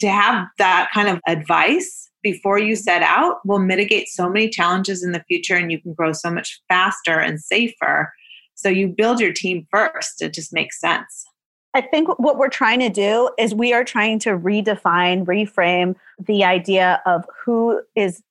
to 0.00 0.08
have 0.08 0.46
that 0.58 0.90
kind 0.92 1.08
of 1.08 1.20
advice 1.26 2.05
before 2.32 2.58
you 2.58 2.74
set 2.74 3.02
out 3.02 3.36
will 3.46 3.60
mitigate 3.60 4.08
so 4.08 4.28
many 4.28 4.48
challenges 4.48 5.04
in 5.04 5.12
the 5.12 5.22
future 5.28 5.54
and 5.54 5.70
you 5.70 5.80
can 5.80 5.94
grow 5.94 6.12
so 6.12 6.28
much 6.28 6.60
faster 6.66 7.20
and 7.20 7.40
safer. 7.40 8.12
So 8.56 8.68
you 8.68 8.88
build 8.88 9.20
your 9.20 9.32
team 9.32 9.64
first. 9.70 10.20
It 10.20 10.34
just 10.34 10.52
makes 10.52 10.80
sense. 10.80 11.24
I 11.72 11.82
think 11.82 12.18
what 12.18 12.36
we're 12.36 12.48
trying 12.48 12.80
to 12.80 12.88
do 12.88 13.30
is 13.38 13.54
we 13.54 13.72
are 13.72 13.84
trying 13.84 14.18
to 14.20 14.30
redefine, 14.30 15.24
reframe 15.24 15.94
the 16.18 16.42
idea 16.42 17.00
of 17.06 17.24
who 17.44 17.80
is 17.94 18.24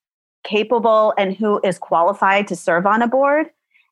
capable 0.43 1.13
and 1.17 1.33
who 1.33 1.61
is 1.63 1.77
qualified 1.77 2.49
to 2.49 2.55
serve 2.57 2.85
on 2.85 3.01
a 3.01 3.07
board 3.07 3.47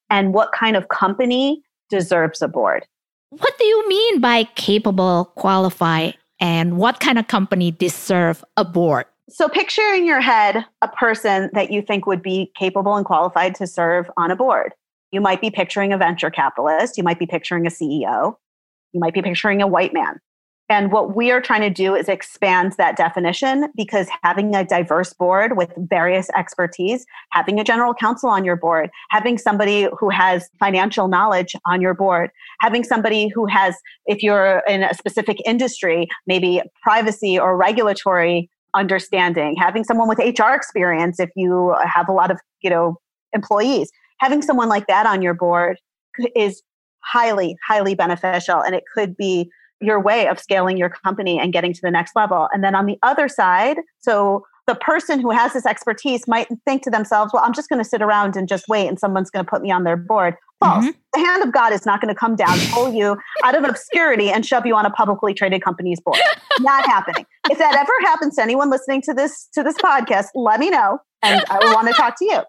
and 0.10 0.34
what 0.34 0.52
kind 0.52 0.76
of 0.76 0.90
company 0.90 1.64
deserves 1.90 2.42
a 2.42 2.50
board. 2.50 2.86
What 3.30 3.58
do 3.58 3.64
you 3.64 3.88
mean 3.88 4.20
by 4.20 4.44
capable, 4.56 5.32
qualified, 5.36 6.18
and 6.42 6.78
what 6.78 7.00
kind 7.00 7.18
of 7.18 7.28
company 7.28 7.72
deserve 7.72 8.44
a 8.58 8.66
board? 8.66 9.06
So, 9.34 9.50
picture 9.50 9.96
in 9.96 10.06
your 10.06 10.22
head 10.22 10.64
a 10.84 10.88
person 10.88 11.50
that 11.54 11.72
you 11.72 11.82
think 11.82 12.06
would 12.06 12.22
be 12.22 12.52
capable 12.56 12.96
and 12.96 13.04
qualified 13.04 13.56
to 13.56 13.66
serve 13.66 14.08
on 14.16 14.30
a 14.30 14.36
board. 14.36 14.74
You 15.12 15.22
might 15.22 15.42
be 15.42 15.50
picturing 15.50 15.92
a 15.92 15.98
venture 15.98 16.30
capitalist. 16.30 17.00
You 17.00 17.04
might 17.04 17.18
be 17.18 17.26
picturing 17.26 17.66
a 17.66 17.72
CEO. 17.72 18.36
You 18.92 19.00
might 19.00 19.16
be 19.16 19.24
picturing 19.24 19.60
a 19.64 19.66
white 19.66 19.92
man. 19.92 20.20
And 20.70 20.92
what 20.92 21.16
we 21.16 21.32
are 21.32 21.42
trying 21.42 21.62
to 21.62 21.72
do 21.72 21.96
is 21.96 22.08
expand 22.08 22.74
that 22.78 22.96
definition 22.96 23.70
because 23.76 24.08
having 24.22 24.54
a 24.54 24.64
diverse 24.64 25.14
board 25.14 25.58
with 25.58 25.74
various 25.78 26.30
expertise, 26.38 27.04
having 27.32 27.60
a 27.60 27.64
general 27.64 27.96
counsel 27.96 28.30
on 28.30 28.46
your 28.46 28.56
board, 28.56 28.92
having 29.10 29.40
somebody 29.40 29.88
who 30.00 30.10
has 30.10 30.48
financial 30.60 31.08
knowledge 31.08 31.56
on 31.66 31.82
your 31.82 31.96
board, 31.96 32.30
having 32.62 32.84
somebody 32.84 33.30
who 33.30 33.48
has, 33.48 33.76
if 34.06 34.22
you're 34.22 34.62
in 34.68 34.84
a 34.84 34.94
specific 34.94 35.38
industry, 35.44 36.08
maybe 36.28 36.62
privacy 36.84 37.38
or 37.38 37.58
regulatory 37.58 38.48
understanding, 38.76 39.56
having 39.56 39.84
someone 39.84 40.08
with 40.08 40.20
HR 40.20 40.54
experience 40.54 41.20
if 41.20 41.30
you 41.36 41.76
have 41.86 42.08
a 42.08 42.12
lot 42.12 42.32
of, 42.32 42.40
you 42.62 42.70
know, 42.70 42.98
employees, 43.34 43.92
having 44.20 44.42
someone 44.42 44.70
like 44.70 44.88
that 44.88 45.06
on 45.06 45.22
your 45.22 45.34
board 45.34 45.78
is 46.36 46.62
highly, 47.04 47.56
highly 47.68 47.96
beneficial. 47.96 48.62
And 48.62 48.76
it 48.76 48.84
could 48.94 49.16
be 49.18 49.50
your 49.82 50.00
way 50.00 50.28
of 50.28 50.40
scaling 50.40 50.78
your 50.78 50.90
company 50.90 51.40
and 51.40 51.52
getting 51.52 51.74
to 51.74 51.82
the 51.82 51.92
next 51.92 52.16
level. 52.16 52.48
And 52.54 52.64
then 52.64 52.76
on 52.76 52.86
the 52.86 52.98
other 53.04 53.28
side, 53.28 53.78
so 54.00 54.46
the 54.66 54.76
person 54.76 55.20
who 55.20 55.30
has 55.32 55.52
this 55.54 55.66
expertise 55.66 56.28
might 56.28 56.48
think 56.66 56.84
to 56.84 56.90
themselves, 56.90 57.34
well, 57.34 57.44
I'm 57.44 57.54
just 57.54 57.68
going 57.68 57.84
to 57.84 57.90
sit 57.90 58.02
around 58.02 58.38
and 58.38 58.48
just 58.48 58.66
wait 58.70 58.88
and 58.88 58.98
someone's 58.98 59.30
going 59.30 59.44
to 59.44 59.50
put 59.50 59.62
me 59.62 59.72
on 59.72 59.84
their 59.84 59.98
board. 59.98 60.36
False. 60.64 60.86
Mm-hmm. 60.86 61.00
The 61.14 61.20
hand 61.20 61.44
of 61.44 61.52
God 61.52 61.74
is 61.74 61.86
not 61.86 62.02
going 62.02 62.14
to 62.14 62.20
come 62.20 62.36
down, 62.36 62.58
pull 62.72 62.94
you 62.94 63.18
out 63.44 63.56
of 63.56 63.64
obscurity 63.64 64.30
and 64.30 64.46
shove 64.46 64.66
you 64.66 64.76
on 64.76 64.86
a 64.86 64.90
publicly 64.90 65.34
traded 65.34 65.64
company's 65.64 66.00
board. 66.00 66.18
not 66.60 66.86
happening. 66.86 67.26
If 67.50 67.58
that 67.58 67.76
ever 67.76 67.94
happens 68.02 68.36
to 68.38 68.42
anyone 68.42 68.70
listening 68.70 69.02
to 69.04 69.14
this 69.14 69.48
to 69.54 69.64
this 69.64 69.76
podcast, 69.78 70.28
let 70.36 70.60
me 70.60 70.70
know 70.70 71.00
and 71.22 71.44
I 71.50 71.60
will 71.60 71.74
want 71.74 71.88
to 71.88 71.94
talk 71.94 72.18
to 72.20 72.26
you. 72.26 72.42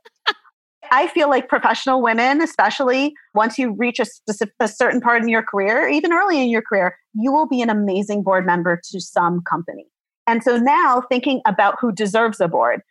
I 0.91 1.09
feel 1.09 1.31
like 1.31 1.49
professional 1.49 2.03
women, 2.03 2.43
especially 2.43 3.15
once 3.35 3.59
you 3.59 3.73
reach 3.73 3.99
a, 3.99 4.05
specific, 4.05 4.55
a 4.61 4.69
certain 4.69 5.01
part 5.01 5.23
in 5.23 5.29
your 5.29 5.43
career, 5.43 5.89
even 5.89 6.13
early 6.13 6.43
in 6.43 6.51
your 6.51 6.63
career, 6.63 6.97
you 7.15 7.33
will 7.33 7.49
be 7.49 7.63
an 7.63 7.71
amazing 7.71 8.23
board 8.23 8.45
member 8.45 8.81
to 8.91 9.01
some 9.01 9.43
company. 9.49 9.87
And 10.27 10.43
so 10.43 10.59
now 10.59 11.03
thinking 11.09 11.41
about 11.47 11.77
who 11.81 11.91
deserves 11.93 12.41
a 12.41 12.49
board, 12.49 12.83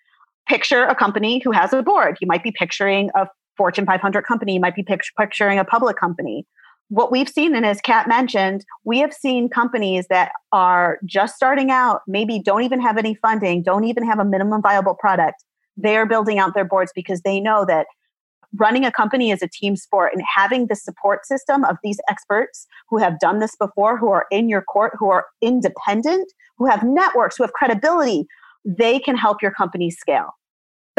picture 0.47 0.85
a 0.85 0.95
company 0.95 1.39
who 1.43 1.51
has 1.51 1.71
a 1.73 1.81
board. 1.81 2.17
You 2.19 2.27
might 2.27 2.43
be 2.43 2.51
picturing 2.51 3.09
a 3.15 3.27
Fortune 3.57 3.85
500 3.85 4.23
company, 4.23 4.55
you 4.55 4.59
might 4.59 4.75
be 4.75 4.85
picturing 5.17 5.59
a 5.59 5.65
public 5.65 5.97
company. 5.97 6.45
What 6.89 7.11
we've 7.11 7.29
seen, 7.29 7.55
and 7.55 7.65
as 7.65 7.81
Kat 7.81 8.07
mentioned, 8.07 8.65
we 8.83 8.99
have 8.99 9.13
seen 9.13 9.49
companies 9.49 10.05
that 10.09 10.31
are 10.51 10.99
just 11.05 11.35
starting 11.35 11.71
out, 11.71 12.01
maybe 12.07 12.39
don't 12.39 12.63
even 12.63 12.79
have 12.81 12.97
any 12.97 13.15
funding, 13.15 13.63
don't 13.63 13.85
even 13.85 14.05
have 14.05 14.19
a 14.19 14.25
minimum 14.25 14.61
viable 14.61 14.93
product. 14.93 15.43
They're 15.75 16.05
building 16.05 16.37
out 16.39 16.53
their 16.53 16.65
boards 16.65 16.91
because 16.93 17.21
they 17.21 17.39
know 17.39 17.65
that 17.65 17.87
running 18.55 18.85
a 18.85 18.91
company 18.91 19.31
is 19.31 19.41
a 19.41 19.47
team 19.47 19.75
sport 19.75 20.11
and 20.13 20.23
having 20.35 20.67
the 20.67 20.75
support 20.75 21.25
system 21.25 21.63
of 21.63 21.77
these 21.83 21.99
experts 22.09 22.67
who 22.89 22.99
have 22.99 23.19
done 23.19 23.39
this 23.39 23.55
before, 23.55 23.97
who 23.97 24.09
are 24.09 24.27
in 24.29 24.47
your 24.47 24.61
court, 24.61 24.93
who 24.99 25.09
are 25.09 25.25
independent, 25.41 26.31
who 26.57 26.67
have 26.67 26.83
networks, 26.83 27.37
who 27.37 27.43
have 27.43 27.53
credibility, 27.53 28.27
they 28.63 28.99
can 28.99 29.17
help 29.17 29.41
your 29.41 29.51
company 29.51 29.89
scale. 29.89 30.29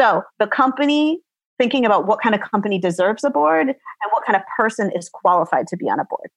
So 0.01 0.23
the 0.39 0.47
company 0.47 1.21
thinking 1.57 1.85
about 1.85 2.05
what 2.07 2.19
kind 2.21 2.35
of 2.35 2.41
company 2.41 2.79
deserves 2.79 3.23
a 3.23 3.29
board 3.29 3.67
and 3.67 4.11
what 4.11 4.25
kind 4.25 4.35
of 4.35 4.43
person 4.57 4.91
is 4.91 5.09
qualified 5.09 5.67
to 5.67 5.77
be 5.77 5.89
on 5.89 5.99
a 5.99 6.05
board. 6.05 6.29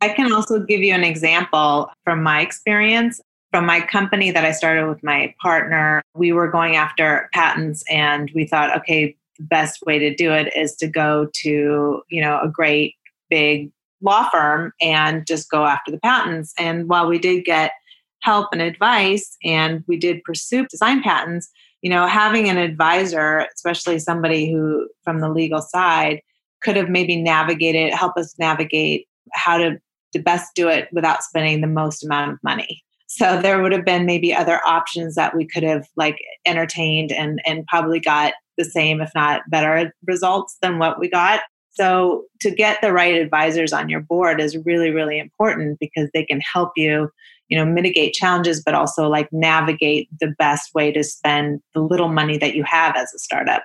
I 0.00 0.10
can 0.10 0.32
also 0.32 0.60
give 0.60 0.80
you 0.80 0.92
an 0.92 1.04
example 1.04 1.90
from 2.04 2.22
my 2.22 2.40
experience. 2.40 3.20
From 3.52 3.64
my 3.64 3.80
company 3.80 4.30
that 4.32 4.44
I 4.44 4.50
started 4.50 4.88
with 4.88 5.02
my 5.02 5.34
partner, 5.40 6.02
we 6.14 6.32
were 6.32 6.50
going 6.50 6.76
after 6.76 7.30
patents 7.32 7.84
and 7.88 8.30
we 8.34 8.46
thought, 8.46 8.76
okay, 8.76 9.16
the 9.38 9.44
best 9.44 9.80
way 9.86 9.98
to 9.98 10.14
do 10.14 10.32
it 10.32 10.54
is 10.54 10.74
to 10.76 10.88
go 10.88 11.28
to, 11.42 12.02
you 12.08 12.20
know, 12.20 12.38
a 12.42 12.48
great 12.48 12.94
big 13.30 13.70
law 14.02 14.28
firm 14.30 14.72
and 14.80 15.26
just 15.26 15.50
go 15.50 15.64
after 15.64 15.90
the 15.90 16.00
patents. 16.00 16.52
And 16.58 16.88
while 16.88 17.06
we 17.08 17.18
did 17.18 17.44
get 17.44 17.72
help 18.20 18.48
and 18.52 18.60
advice 18.60 19.36
and 19.44 19.84
we 19.86 19.96
did 19.96 20.22
pursue 20.24 20.66
design 20.66 21.02
patents, 21.02 21.50
you 21.86 21.90
know, 21.90 22.08
having 22.08 22.48
an 22.48 22.58
advisor, 22.58 23.46
especially 23.54 24.00
somebody 24.00 24.50
who 24.50 24.88
from 25.04 25.20
the 25.20 25.28
legal 25.28 25.62
side, 25.62 26.20
could 26.60 26.74
have 26.74 26.88
maybe 26.88 27.14
navigated, 27.14 27.94
help 27.94 28.16
us 28.16 28.34
navigate 28.40 29.06
how 29.34 29.56
to, 29.56 29.78
to 30.12 30.18
best 30.18 30.50
do 30.56 30.66
it 30.66 30.88
without 30.90 31.22
spending 31.22 31.60
the 31.60 31.68
most 31.68 32.04
amount 32.04 32.32
of 32.32 32.38
money. 32.42 32.82
So 33.06 33.40
there 33.40 33.62
would 33.62 33.70
have 33.70 33.84
been 33.84 34.04
maybe 34.04 34.34
other 34.34 34.60
options 34.66 35.14
that 35.14 35.36
we 35.36 35.46
could 35.46 35.62
have 35.62 35.86
like 35.94 36.16
entertained 36.44 37.12
and 37.12 37.40
and 37.46 37.64
probably 37.68 38.00
got 38.00 38.32
the 38.58 38.64
same, 38.64 39.00
if 39.00 39.12
not 39.14 39.42
better 39.48 39.94
results 40.08 40.56
than 40.62 40.80
what 40.80 40.98
we 40.98 41.08
got. 41.08 41.42
So 41.70 42.24
to 42.40 42.50
get 42.50 42.80
the 42.82 42.92
right 42.92 43.14
advisors 43.14 43.72
on 43.72 43.88
your 43.88 44.00
board 44.00 44.40
is 44.40 44.58
really, 44.64 44.90
really 44.90 45.20
important 45.20 45.78
because 45.78 46.10
they 46.12 46.24
can 46.24 46.40
help 46.40 46.72
you, 46.74 47.10
you 47.48 47.56
know 47.56 47.64
mitigate 47.64 48.12
challenges 48.12 48.62
but 48.64 48.74
also 48.74 49.08
like 49.08 49.28
navigate 49.32 50.08
the 50.20 50.34
best 50.38 50.74
way 50.74 50.92
to 50.92 51.02
spend 51.02 51.60
the 51.74 51.80
little 51.80 52.08
money 52.08 52.38
that 52.38 52.54
you 52.54 52.64
have 52.64 52.96
as 52.96 53.12
a 53.14 53.18
startup 53.18 53.62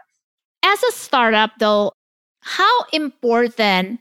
as 0.64 0.82
a 0.84 0.92
startup 0.92 1.52
though 1.60 1.92
how 2.42 2.84
important 2.94 4.00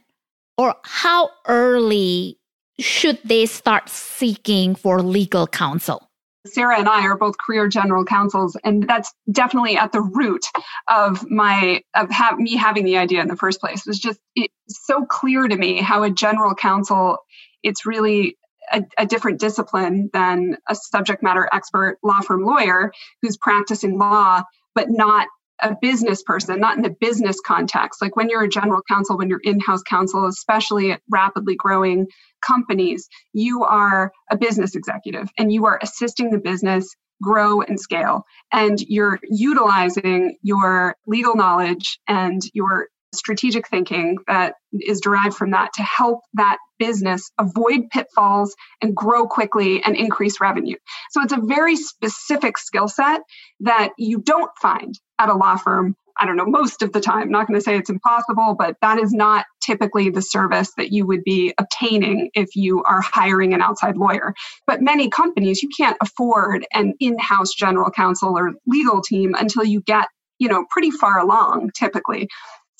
or 0.57 0.75
how 0.83 1.29
early 1.47 2.37
should 2.79 3.19
they 3.23 3.45
start 3.45 3.89
seeking 3.89 4.75
for 4.75 5.01
legal 5.01 5.47
counsel 5.47 6.07
Sarah 6.47 6.79
and 6.79 6.89
I 6.89 7.03
are 7.05 7.15
both 7.15 7.37
career 7.37 7.67
general 7.67 8.03
counsels, 8.03 8.57
and 8.63 8.87
that's 8.89 9.13
definitely 9.31 9.77
at 9.77 9.91
the 9.91 10.01
root 10.01 10.43
of 10.87 11.29
my 11.29 11.81
of 11.95 12.09
ha- 12.09 12.35
me 12.35 12.55
having 12.55 12.83
the 12.83 12.97
idea 12.97 13.21
in 13.21 13.27
the 13.27 13.35
first 13.35 13.59
place. 13.59 13.81
It 13.81 13.87
was 13.87 13.99
just 13.99 14.19
it's 14.35 14.51
so 14.67 15.05
clear 15.05 15.47
to 15.47 15.55
me 15.55 15.81
how 15.81 16.01
a 16.01 16.09
general 16.09 16.55
counsel 16.55 17.19
it's 17.63 17.85
really 17.85 18.37
a, 18.71 18.83
a, 18.97 19.05
different 19.05 19.39
discipline 19.39 20.09
than 20.13 20.57
a 20.69 20.75
subject 20.75 21.23
matter 21.23 21.49
expert 21.51 21.97
law 22.03 22.21
firm 22.21 22.43
lawyer 22.43 22.91
who's 23.21 23.37
practicing 23.37 23.97
law 23.97 24.43
but 24.73 24.89
not 24.89 25.27
a 25.61 25.75
business 25.79 26.23
person, 26.23 26.59
not 26.59 26.77
in 26.77 26.83
the 26.83 26.95
business 26.99 27.39
context. 27.39 28.01
Like 28.01 28.15
when 28.15 28.29
you're 28.29 28.43
a 28.43 28.49
general 28.49 28.81
counsel, 28.87 29.17
when 29.17 29.29
you're 29.29 29.41
in 29.43 29.59
house 29.59 29.83
counsel, 29.83 30.25
especially 30.25 30.91
at 30.91 31.01
rapidly 31.09 31.55
growing 31.55 32.07
companies, 32.45 33.07
you 33.33 33.63
are 33.63 34.11
a 34.29 34.37
business 34.37 34.75
executive 34.75 35.29
and 35.37 35.53
you 35.53 35.65
are 35.65 35.79
assisting 35.81 36.31
the 36.31 36.39
business 36.39 36.95
grow 37.21 37.61
and 37.61 37.79
scale. 37.79 38.25
And 38.51 38.81
you're 38.81 39.19
utilizing 39.29 40.37
your 40.41 40.95
legal 41.05 41.35
knowledge 41.35 41.99
and 42.07 42.41
your 42.53 42.87
strategic 43.13 43.67
thinking 43.67 44.17
that 44.27 44.55
is 44.73 45.01
derived 45.01 45.35
from 45.35 45.51
that 45.51 45.71
to 45.73 45.83
help 45.83 46.21
that 46.33 46.57
business 46.79 47.31
avoid 47.39 47.89
pitfalls 47.91 48.55
and 48.81 48.95
grow 48.95 49.27
quickly 49.27 49.83
and 49.83 49.95
increase 49.95 50.39
revenue. 50.39 50.77
So 51.11 51.21
it's 51.21 51.33
a 51.33 51.41
very 51.41 51.75
specific 51.75 52.57
skill 52.57 52.87
set 52.87 53.21
that 53.61 53.91
you 53.97 54.19
don't 54.19 54.51
find 54.61 54.95
at 55.19 55.29
a 55.29 55.33
law 55.33 55.57
firm. 55.57 55.95
I 56.17 56.25
don't 56.25 56.35
know, 56.35 56.45
most 56.45 56.81
of 56.81 56.91
the 56.91 56.99
time. 56.99 57.23
I'm 57.23 57.31
not 57.31 57.47
going 57.47 57.59
to 57.59 57.63
say 57.63 57.77
it's 57.77 57.89
impossible, 57.89 58.55
but 58.57 58.75
that 58.81 58.99
is 58.99 59.13
not 59.13 59.45
typically 59.63 60.09
the 60.09 60.21
service 60.21 60.71
that 60.77 60.91
you 60.91 61.05
would 61.05 61.23
be 61.23 61.53
obtaining 61.57 62.29
if 62.33 62.55
you 62.55 62.83
are 62.83 63.01
hiring 63.01 63.53
an 63.53 63.61
outside 63.61 63.97
lawyer. 63.97 64.33
But 64.67 64.81
many 64.81 65.09
companies, 65.09 65.63
you 65.63 65.69
can't 65.75 65.97
afford 66.01 66.65
an 66.73 66.93
in 66.99 67.17
house 67.17 67.53
general 67.53 67.89
counsel 67.91 68.37
or 68.37 68.51
legal 68.67 69.01
team 69.01 69.35
until 69.35 69.63
you 69.63 69.81
get 69.81 70.07
you 70.37 70.49
know 70.49 70.65
pretty 70.69 70.91
far 70.91 71.19
along 71.19 71.69
typically 71.75 72.27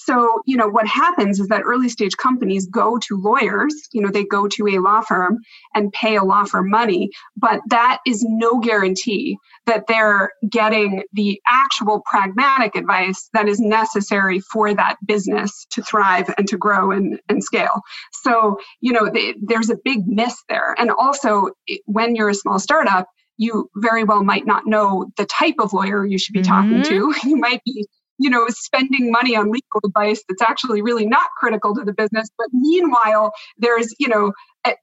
so, 0.03 0.41
you 0.45 0.57
know, 0.57 0.67
what 0.67 0.87
happens 0.87 1.39
is 1.39 1.47
that 1.49 1.61
early 1.63 1.89
stage 1.89 2.17
companies 2.17 2.67
go 2.67 2.97
to 3.07 3.17
lawyers, 3.17 3.73
you 3.91 4.01
know, 4.01 4.09
they 4.09 4.25
go 4.25 4.47
to 4.47 4.67
a 4.67 4.79
law 4.79 5.01
firm 5.01 5.37
and 5.75 5.91
pay 5.91 6.15
a 6.15 6.23
law 6.23 6.43
firm 6.43 6.69
money, 6.69 7.11
but 7.37 7.61
that 7.69 7.99
is 8.07 8.25
no 8.27 8.59
guarantee 8.59 9.37
that 9.67 9.85
they're 9.87 10.31
getting 10.49 11.03
the 11.13 11.39
actual 11.47 12.01
pragmatic 12.09 12.75
advice 12.75 13.29
that 13.33 13.47
is 13.47 13.59
necessary 13.59 14.39
for 14.39 14.73
that 14.73 14.95
business 15.05 15.67
to 15.69 15.83
thrive 15.83 16.33
and 16.37 16.47
to 16.47 16.57
grow 16.57 16.91
and, 16.91 17.19
and 17.29 17.43
scale. 17.43 17.81
So, 18.23 18.57
you 18.79 18.93
know, 18.93 19.09
they, 19.13 19.35
there's 19.41 19.69
a 19.69 19.77
big 19.83 20.07
miss 20.07 20.35
there. 20.49 20.75
And 20.79 20.89
also, 20.89 21.49
when 21.85 22.15
you're 22.15 22.29
a 22.29 22.35
small 22.35 22.57
startup, 22.59 23.07
you 23.37 23.69
very 23.77 24.03
well 24.03 24.23
might 24.23 24.45
not 24.45 24.65
know 24.65 25.07
the 25.17 25.25
type 25.25 25.55
of 25.59 25.73
lawyer 25.73 26.05
you 26.05 26.17
should 26.17 26.33
be 26.33 26.41
mm-hmm. 26.41 26.81
talking 26.81 26.83
to. 26.83 27.13
You 27.27 27.37
might 27.37 27.61
be 27.65 27.87
you 28.21 28.29
know, 28.29 28.45
spending 28.49 29.11
money 29.11 29.35
on 29.35 29.51
legal 29.51 29.81
advice 29.83 30.23
that's 30.29 30.41
actually 30.41 30.81
really 30.81 31.05
not 31.05 31.29
critical 31.39 31.75
to 31.75 31.83
the 31.83 31.93
business. 31.93 32.29
But 32.37 32.47
meanwhile, 32.53 33.31
there's, 33.57 33.93
you 33.99 34.07
know, 34.07 34.31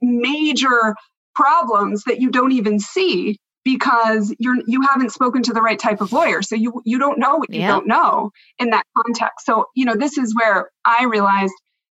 major 0.02 0.94
problems 1.34 2.02
that 2.04 2.20
you 2.20 2.30
don't 2.30 2.52
even 2.52 2.80
see 2.80 3.38
because 3.64 4.34
you're 4.38 4.56
you 4.66 4.82
haven't 4.82 5.12
spoken 5.12 5.42
to 5.42 5.52
the 5.52 5.60
right 5.60 5.78
type 5.78 6.00
of 6.00 6.12
lawyer. 6.12 6.42
So 6.42 6.56
you 6.56 6.82
you 6.84 6.98
don't 6.98 7.18
know 7.18 7.36
what 7.36 7.52
you 7.52 7.60
yeah. 7.60 7.68
don't 7.68 7.86
know 7.86 8.30
in 8.58 8.70
that 8.70 8.84
context. 8.96 9.46
So 9.46 9.66
you 9.76 9.84
know 9.84 9.94
this 9.94 10.18
is 10.18 10.34
where 10.34 10.70
i 10.84 11.04
realized 11.04 11.52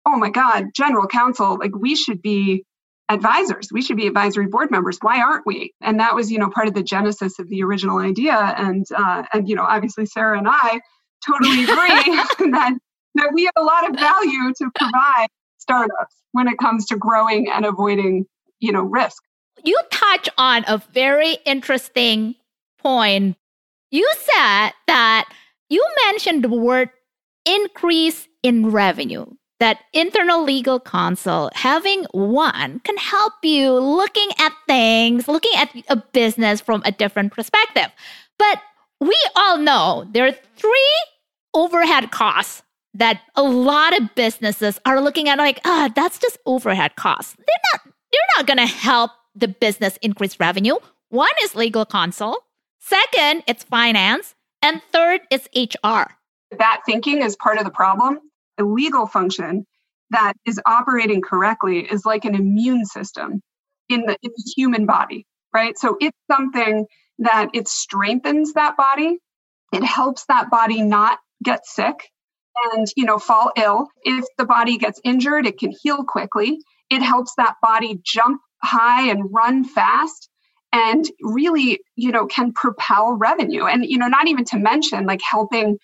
oh 0.06 0.17
my 0.17 0.30
god 0.30 0.65
general 0.75 1.08
counsel 1.08 1.58
like 1.58 1.71
we 1.75 1.95
should 1.95 2.21
be 2.21 2.65
advisors. 3.10 3.69
We 3.71 3.82
should 3.82 3.97
be 3.97 4.08
advisory 4.08 4.47
board 4.47 4.71
members. 4.71 4.97
Why 5.01 5.21
aren't 5.21 5.45
we? 5.45 5.73
And 5.82 5.99
that 5.99 6.15
was 6.15 6.32
you 6.32 6.39
know 6.39 6.49
part 6.49 6.67
of 6.67 6.73
the 6.73 6.84
genesis 6.84 7.39
of 7.39 7.47
the 7.49 7.63
original 7.63 7.99
idea. 7.99 8.36
And 8.36 8.86
uh, 8.95 9.23
and 9.34 9.47
you 9.47 9.56
know 9.56 9.63
obviously 9.63 10.06
sarah 10.06 10.38
and 10.38 10.47
i 10.49 10.82
totally 11.25 11.63
agree 11.63 11.71
that, 12.51 12.77
that 13.15 13.31
we 13.34 13.45
have 13.45 13.53
a 13.57 13.63
lot 13.63 13.89
of 13.89 13.99
value 13.99 14.53
to 14.57 14.69
provide 14.75 15.27
startups 15.57 16.15
when 16.31 16.47
it 16.47 16.57
comes 16.57 16.86
to 16.88 16.97
growing 16.97 17.49
and 17.49 17.65
avoiding, 17.65 18.25
you 18.60 18.71
know, 18.71 18.81
risk. 18.81 19.21
You 19.63 19.77
touch 19.91 20.29
on 20.38 20.63
a 20.67 20.81
very 20.91 21.38
interesting 21.45 22.36
point. 22.79 23.38
You 23.91 24.10
said 24.17 24.71
that 24.88 25.29
you 25.69 25.86
mentioned 26.07 26.43
the 26.43 26.49
word 26.49 26.89
increase 27.45 28.27
in 28.43 28.71
revenue 28.71 29.25
that 29.60 29.79
internal 29.93 30.43
legal 30.43 30.79
counsel 30.79 31.51
having 31.53 32.03
one 32.12 32.79
can 32.79 32.97
help 32.97 33.34
you 33.43 33.71
looking 33.73 34.29
at 34.39 34.51
things 34.67 35.27
looking 35.27 35.51
at 35.55 35.69
a 35.89 35.95
business 35.95 36.62
from 36.62 36.81
a 36.86 36.91
different 36.91 37.31
perspective 37.31 37.88
but 38.38 38.60
we 38.99 39.17
all 39.36 39.57
know 39.57 40.05
there 40.12 40.25
are 40.27 40.36
three 40.55 40.97
overhead 41.54 42.12
costs 42.12 42.64
that 42.94 43.22
a 43.36 43.44
lot 43.44 43.98
of 44.00 44.14
businesses 44.16 44.80
are 44.86 45.02
looking 45.02 45.30
at 45.30 45.38
like, 45.38 45.60
ah, 45.66 45.86
oh, 45.86 45.94
that's 45.96 46.20
just 46.20 46.38
overhead 46.46 46.96
costs. 46.96 47.36
They're 47.38 47.64
not 47.74 47.94
they're 48.12 48.38
not 48.38 48.46
going 48.46 48.58
to 48.58 48.74
help 48.74 49.12
the 49.36 49.48
business 49.48 49.98
increase 50.02 50.40
revenue. 50.40 50.76
One 51.10 51.30
is 51.44 51.56
legal 51.56 51.86
counsel, 51.86 52.38
second, 52.80 53.44
it's 53.48 53.64
finance, 53.64 54.36
and 54.62 54.82
third, 54.92 55.22
it's 55.30 55.48
HR. 55.56 56.12
That 56.58 56.82
thinking 56.86 57.22
is 57.22 57.36
part 57.38 57.58
of 57.58 57.64
the 57.64 57.72
problem. 57.72 58.20
A 58.58 58.64
legal 58.64 59.08
function 59.08 59.66
that 60.10 60.34
is 60.46 60.60
operating 60.66 61.22
correctly 61.22 61.80
is 61.80 62.06
like 62.06 62.26
an 62.26 62.36
immune 62.36 62.86
system 62.86 63.42
in 63.90 64.02
the, 64.02 64.18
in 64.22 64.32
the 64.36 64.54
human 64.56 64.86
body, 64.86 65.26
right? 65.54 65.78
So 65.78 65.98
it's 66.02 66.18
something 66.30 66.86
that 67.20 67.50
it 67.54 67.68
strengthens 67.68 68.54
that 68.54 68.76
body. 68.76 69.20
It 69.72 69.84
helps 69.84 70.26
that 70.26 70.50
body 70.50 70.82
not 70.82 71.20
get 71.43 71.65
sick 71.65 72.10
and 72.73 72.88
you 72.95 73.06
know 73.06 73.17
fall 73.17 73.51
ill 73.58 73.88
if 74.04 74.25
the 74.38 74.45
body 74.45 74.77
gets 74.77 74.99
injured 75.04 75.45
it 75.45 75.58
can 75.58 75.73
heal 75.82 76.04
quickly. 76.04 76.60
It 76.89 77.01
helps 77.01 77.34
that 77.38 77.56
body 77.62 77.99
jump 78.04 78.41
high 78.62 79.10
and 79.10 79.23
run 79.32 79.63
fast 79.63 80.30
and 80.73 81.06
really 81.21 81.80
you 81.95 82.12
know 82.12 82.25
can 82.27 82.54
propel 82.54 83.13
revenue. 83.13 83.65
And 83.65 83.86
you 83.86 83.97
know 83.97 84.08
not 84.08 84.27
even 84.27 84.45
to 84.45 84.58
mention 84.58 85.06
like 85.06 85.21
helping 85.21 85.77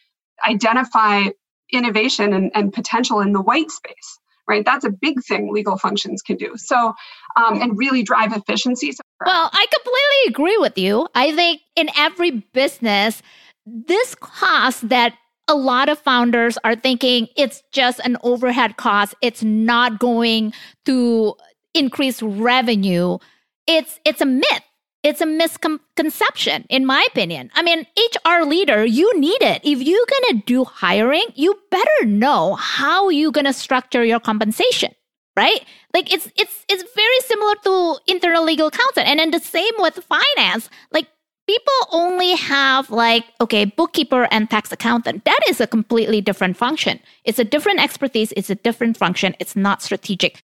identify 0.47 1.23
innovation 1.71 2.33
and, 2.33 2.51
and 2.53 2.71
potential 2.71 3.19
in 3.19 3.33
the 3.33 3.41
white 3.41 3.71
space 3.71 4.19
right? 4.49 4.63
That's 4.63 4.85
a 4.85 4.89
big 4.89 5.21
thing 5.25 5.51
legal 5.51 5.77
functions 5.77 6.21
can 6.21 6.37
do. 6.37 6.53
So 6.55 6.93
um, 7.35 7.61
and 7.61 7.77
really 7.77 8.01
drive 8.01 8.31
efficiencies 8.31 8.97
well 9.25 9.49
i 9.51 9.65
completely 9.73 10.29
agree 10.29 10.57
with 10.57 10.77
you. 10.77 11.07
I 11.15 11.33
think 11.33 11.61
in 11.75 11.89
every 11.97 12.31
business 12.31 13.21
this 13.65 14.15
cost 14.15 14.87
that 14.89 15.13
a 15.47 15.55
lot 15.55 15.89
of 15.89 15.99
founders 15.99 16.57
are 16.63 16.75
thinking 16.75 17.27
it's 17.35 17.63
just 17.71 17.99
an 17.99 18.17
overhead 18.23 18.77
cost. 18.77 19.15
It's 19.21 19.43
not 19.43 19.99
going 19.99 20.53
to 20.85 21.35
increase 21.73 22.21
revenue. 22.21 23.17
It's 23.65 23.99
it's 24.05 24.21
a 24.21 24.25
myth. 24.25 24.63
It's 25.03 25.21
a 25.21 25.25
misconception, 25.25 26.65
in 26.69 26.85
my 26.85 27.05
opinion. 27.07 27.49
I 27.53 27.61
mean, 27.61 27.85
HR 27.97 28.43
leader, 28.43 28.83
you 28.83 29.17
need 29.17 29.41
it. 29.41 29.61
If 29.63 29.81
you're 29.81 30.05
gonna 30.09 30.41
do 30.45 30.65
hiring, 30.65 31.25
you 31.35 31.57
better 31.71 32.05
know 32.05 32.55
how 32.55 33.09
you're 33.09 33.31
gonna 33.31 33.53
structure 33.53 34.03
your 34.03 34.19
compensation 34.19 34.93
right 35.37 35.63
like 35.93 36.11
it's 36.11 36.27
it's 36.35 36.65
it's 36.67 36.83
very 36.95 37.19
similar 37.21 37.53
to 37.63 37.97
internal 38.07 38.43
legal 38.43 38.71
counsel 38.71 39.03
and 39.05 39.19
then 39.19 39.29
the 39.29 39.39
same 39.39 39.71
with 39.77 40.03
finance 40.03 40.67
like 40.91 41.07
people 41.47 41.73
only 41.91 42.35
have 42.35 42.91
like 42.91 43.25
okay 43.41 43.65
bookkeeper 43.65 44.27
and 44.31 44.49
tax 44.49 44.71
accountant. 44.71 45.25
That 45.25 45.39
is 45.49 45.59
a 45.61 45.67
completely 45.67 46.21
different 46.21 46.57
function. 46.57 46.99
It's 47.23 47.39
a 47.39 47.43
different 47.43 47.79
expertise. 47.79 48.33
It's 48.35 48.49
a 48.49 48.55
different 48.55 48.97
function. 48.97 49.35
It's 49.39 49.55
not 49.55 49.81
strategic. 49.81 50.43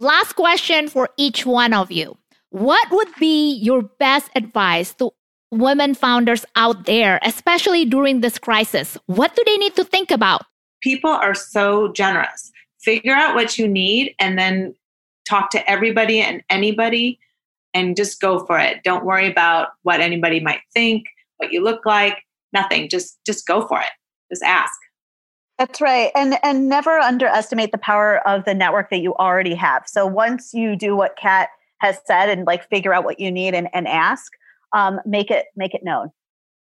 Last 0.00 0.32
question 0.32 0.88
for 0.88 1.10
each 1.18 1.44
one 1.44 1.74
of 1.74 1.92
you. 1.92 2.16
What 2.48 2.90
would 2.90 3.14
be 3.18 3.54
your 3.54 3.82
best 3.82 4.30
advice 4.34 4.94
to 4.94 5.10
women 5.52 5.94
founders 5.94 6.44
out 6.56 6.86
there 6.86 7.20
especially 7.22 7.84
during 7.84 8.20
this 8.20 8.38
crisis? 8.38 8.96
What 9.06 9.36
do 9.36 9.42
they 9.44 9.58
need 9.58 9.76
to 9.76 9.84
think 9.84 10.10
about? 10.10 10.42
People 10.82 11.10
are 11.10 11.34
so 11.34 11.92
generous. 11.92 12.50
Figure 12.80 13.12
out 13.12 13.34
what 13.34 13.58
you 13.58 13.68
need 13.68 14.14
and 14.18 14.38
then 14.38 14.74
talk 15.28 15.50
to 15.50 15.70
everybody 15.70 16.20
and 16.20 16.42
anybody 16.48 17.18
and 17.74 17.96
just 17.96 18.20
go 18.20 18.44
for 18.46 18.58
it. 18.58 18.82
Don't 18.82 19.04
worry 19.04 19.30
about 19.30 19.68
what 19.82 20.00
anybody 20.00 20.40
might 20.40 20.60
think, 20.72 21.06
what 21.38 21.52
you 21.52 21.62
look 21.62 21.86
like, 21.86 22.18
nothing. 22.52 22.88
Just 22.88 23.18
just 23.24 23.46
go 23.46 23.66
for 23.66 23.80
it. 23.80 23.90
Just 24.30 24.42
ask. 24.42 24.74
That's 25.58 25.80
right. 25.80 26.10
And 26.14 26.38
and 26.42 26.68
never 26.68 26.98
underestimate 26.98 27.72
the 27.72 27.78
power 27.78 28.26
of 28.26 28.44
the 28.44 28.54
network 28.54 28.90
that 28.90 29.00
you 29.00 29.14
already 29.14 29.54
have. 29.54 29.84
So 29.86 30.06
once 30.06 30.54
you 30.54 30.76
do 30.76 30.96
what 30.96 31.16
Kat 31.20 31.48
has 31.80 31.98
said 32.06 32.28
and 32.28 32.46
like 32.46 32.68
figure 32.68 32.94
out 32.94 33.04
what 33.04 33.18
you 33.18 33.30
need 33.30 33.54
and, 33.54 33.68
and 33.72 33.88
ask 33.88 34.32
um, 34.72 35.00
make 35.04 35.30
it 35.30 35.46
make 35.56 35.74
it 35.74 35.82
known 35.82 36.10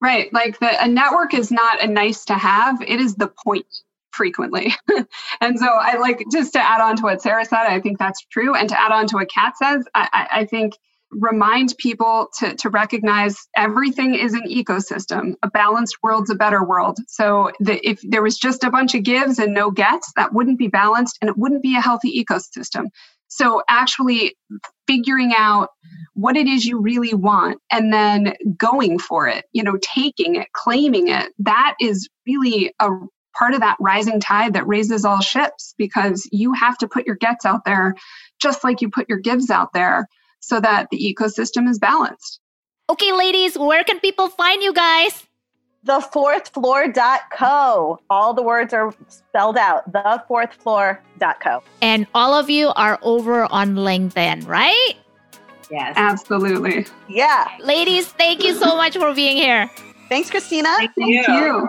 right 0.00 0.32
like 0.32 0.58
the, 0.61 0.84
a 0.84 0.87
network 0.87 1.34
is 1.34 1.50
not 1.50 1.82
a 1.82 1.87
nice 1.87 2.24
to 2.24 2.34
have 2.34 2.80
it 2.82 3.00
is 3.00 3.16
the 3.16 3.28
point 3.44 3.66
frequently 4.12 4.74
and 5.40 5.58
so 5.58 5.66
i 5.66 5.96
like 5.98 6.24
just 6.32 6.52
to 6.52 6.61
add 6.61 6.80
on 6.80 6.96
to 6.96 7.02
what 7.02 7.20
sarah 7.20 7.44
said 7.44 7.66
i 7.66 7.80
think 7.80 7.98
that's 7.98 8.24
true 8.26 8.54
and 8.54 8.68
to 8.68 8.80
add 8.80 8.92
on 8.92 9.06
to 9.06 9.16
what 9.16 9.28
kat 9.28 9.56
says 9.56 9.84
i, 9.94 10.28
I 10.32 10.44
think 10.44 10.74
remind 11.10 11.74
people 11.78 12.28
to, 12.38 12.54
to 12.54 12.68
recognize 12.68 13.36
everything 13.56 14.14
is 14.14 14.34
an 14.34 14.44
ecosystem. 14.48 15.34
A 15.42 15.50
balanced 15.50 15.96
world's 16.02 16.30
a 16.30 16.34
better 16.34 16.64
world. 16.64 16.98
So 17.08 17.50
the, 17.60 17.86
if 17.88 18.00
there 18.02 18.22
was 18.22 18.36
just 18.36 18.64
a 18.64 18.70
bunch 18.70 18.94
of 18.94 19.02
gives 19.02 19.38
and 19.38 19.54
no 19.54 19.70
gets, 19.70 20.12
that 20.16 20.32
wouldn't 20.32 20.58
be 20.58 20.68
balanced 20.68 21.18
and 21.20 21.28
it 21.28 21.38
wouldn't 21.38 21.62
be 21.62 21.76
a 21.76 21.80
healthy 21.80 22.24
ecosystem. 22.24 22.86
So 23.28 23.62
actually 23.68 24.36
figuring 24.86 25.32
out 25.36 25.68
what 26.14 26.36
it 26.36 26.46
is 26.46 26.64
you 26.64 26.80
really 26.80 27.14
want 27.14 27.60
and 27.70 27.92
then 27.92 28.34
going 28.56 28.98
for 28.98 29.28
it, 29.28 29.44
you 29.52 29.62
know, 29.62 29.78
taking 29.82 30.36
it, 30.36 30.48
claiming 30.54 31.08
it, 31.08 31.32
that 31.38 31.74
is 31.80 32.08
really 32.26 32.72
a 32.80 32.88
part 33.38 33.54
of 33.54 33.60
that 33.60 33.76
rising 33.80 34.18
tide 34.18 34.54
that 34.54 34.66
raises 34.66 35.04
all 35.04 35.20
ships 35.20 35.74
because 35.78 36.28
you 36.32 36.52
have 36.54 36.76
to 36.78 36.88
put 36.88 37.06
your 37.06 37.16
gets 37.16 37.44
out 37.44 37.64
there 37.64 37.94
just 38.40 38.64
like 38.64 38.80
you 38.80 38.90
put 38.90 39.08
your 39.08 39.18
gives 39.18 39.50
out 39.50 39.72
there 39.72 40.08
so 40.40 40.61
that 40.61 40.88
the 40.90 40.98
ecosystem 40.98 41.68
is 41.68 41.79
balanced. 41.79 42.40
Okay, 42.90 43.12
ladies, 43.12 43.59
where 43.59 43.85
can 43.85 44.01
people 44.01 44.29
find 44.29 44.62
you 44.62 44.72
guys? 44.72 45.24
Thefourthfloor.co. 45.87 48.01
All 48.11 48.35
the 48.35 48.42
words 48.42 48.74
are 48.74 48.92
spelled 49.09 49.57
out. 49.57 49.92
Thefourthfloor.co. 49.92 51.62
And 51.83 52.07
all 52.14 52.35
of 52.35 52.51
you 52.51 52.72
are 52.77 52.98
over 53.03 53.51
on 53.53 53.74
LinkedIn, 53.77 54.46
right? 54.46 54.94
Yes. 55.70 55.94
Absolutely. 55.96 56.87
Yeah. 57.09 57.46
Ladies, 57.61 58.09
thank 58.09 58.42
you 58.42 58.55
so 58.55 58.77
much 58.77 58.96
for 58.96 59.14
being 59.14 59.37
here. 59.37 59.70
Thanks, 60.09 60.31
Christina. 60.31 60.74
Thank 60.77 60.92
Thank 60.96 61.29
you. 61.29 61.29
you. 61.29 61.68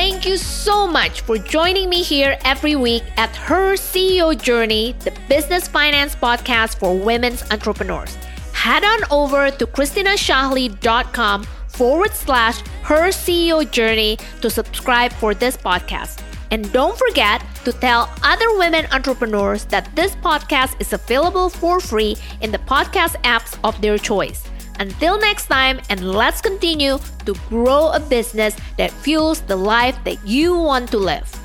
Thank 0.00 0.24
you 0.24 0.38
so 0.38 0.86
much 0.86 1.20
for 1.20 1.36
joining 1.36 1.90
me 1.90 2.02
here 2.02 2.38
every 2.46 2.74
week 2.74 3.02
at 3.18 3.36
Her 3.36 3.74
CEO 3.74 4.32
Journey, 4.32 4.94
the 5.00 5.12
business 5.28 5.68
finance 5.68 6.16
podcast 6.16 6.78
for 6.78 6.96
women's 6.96 7.42
entrepreneurs. 7.50 8.14
Head 8.54 8.82
on 8.82 9.00
over 9.10 9.50
to 9.50 9.66
christinashahley.com 9.66 11.44
forward 11.68 12.12
slash 12.12 12.62
her 12.84 13.08
CEO 13.08 13.70
journey 13.70 14.16
to 14.40 14.48
subscribe 14.48 15.12
for 15.12 15.34
this 15.34 15.58
podcast. 15.58 16.22
And 16.50 16.72
don't 16.72 16.96
forget 16.96 17.44
to 17.66 17.72
tell 17.74 18.08
other 18.22 18.56
women 18.56 18.86
entrepreneurs 18.92 19.66
that 19.66 19.94
this 19.94 20.16
podcast 20.16 20.80
is 20.80 20.94
available 20.94 21.50
for 21.50 21.78
free 21.78 22.16
in 22.40 22.50
the 22.50 22.62
podcast 22.72 23.20
apps 23.24 23.58
of 23.64 23.78
their 23.82 23.98
choice. 23.98 24.48
Until 24.80 25.20
next 25.20 25.46
time, 25.46 25.78
and 25.90 26.00
let's 26.10 26.40
continue 26.40 26.98
to 27.26 27.34
grow 27.50 27.92
a 27.92 28.00
business 28.00 28.56
that 28.78 28.90
fuels 28.90 29.42
the 29.42 29.56
life 29.56 30.02
that 30.04 30.16
you 30.26 30.56
want 30.56 30.90
to 30.90 30.96
live. 30.96 31.39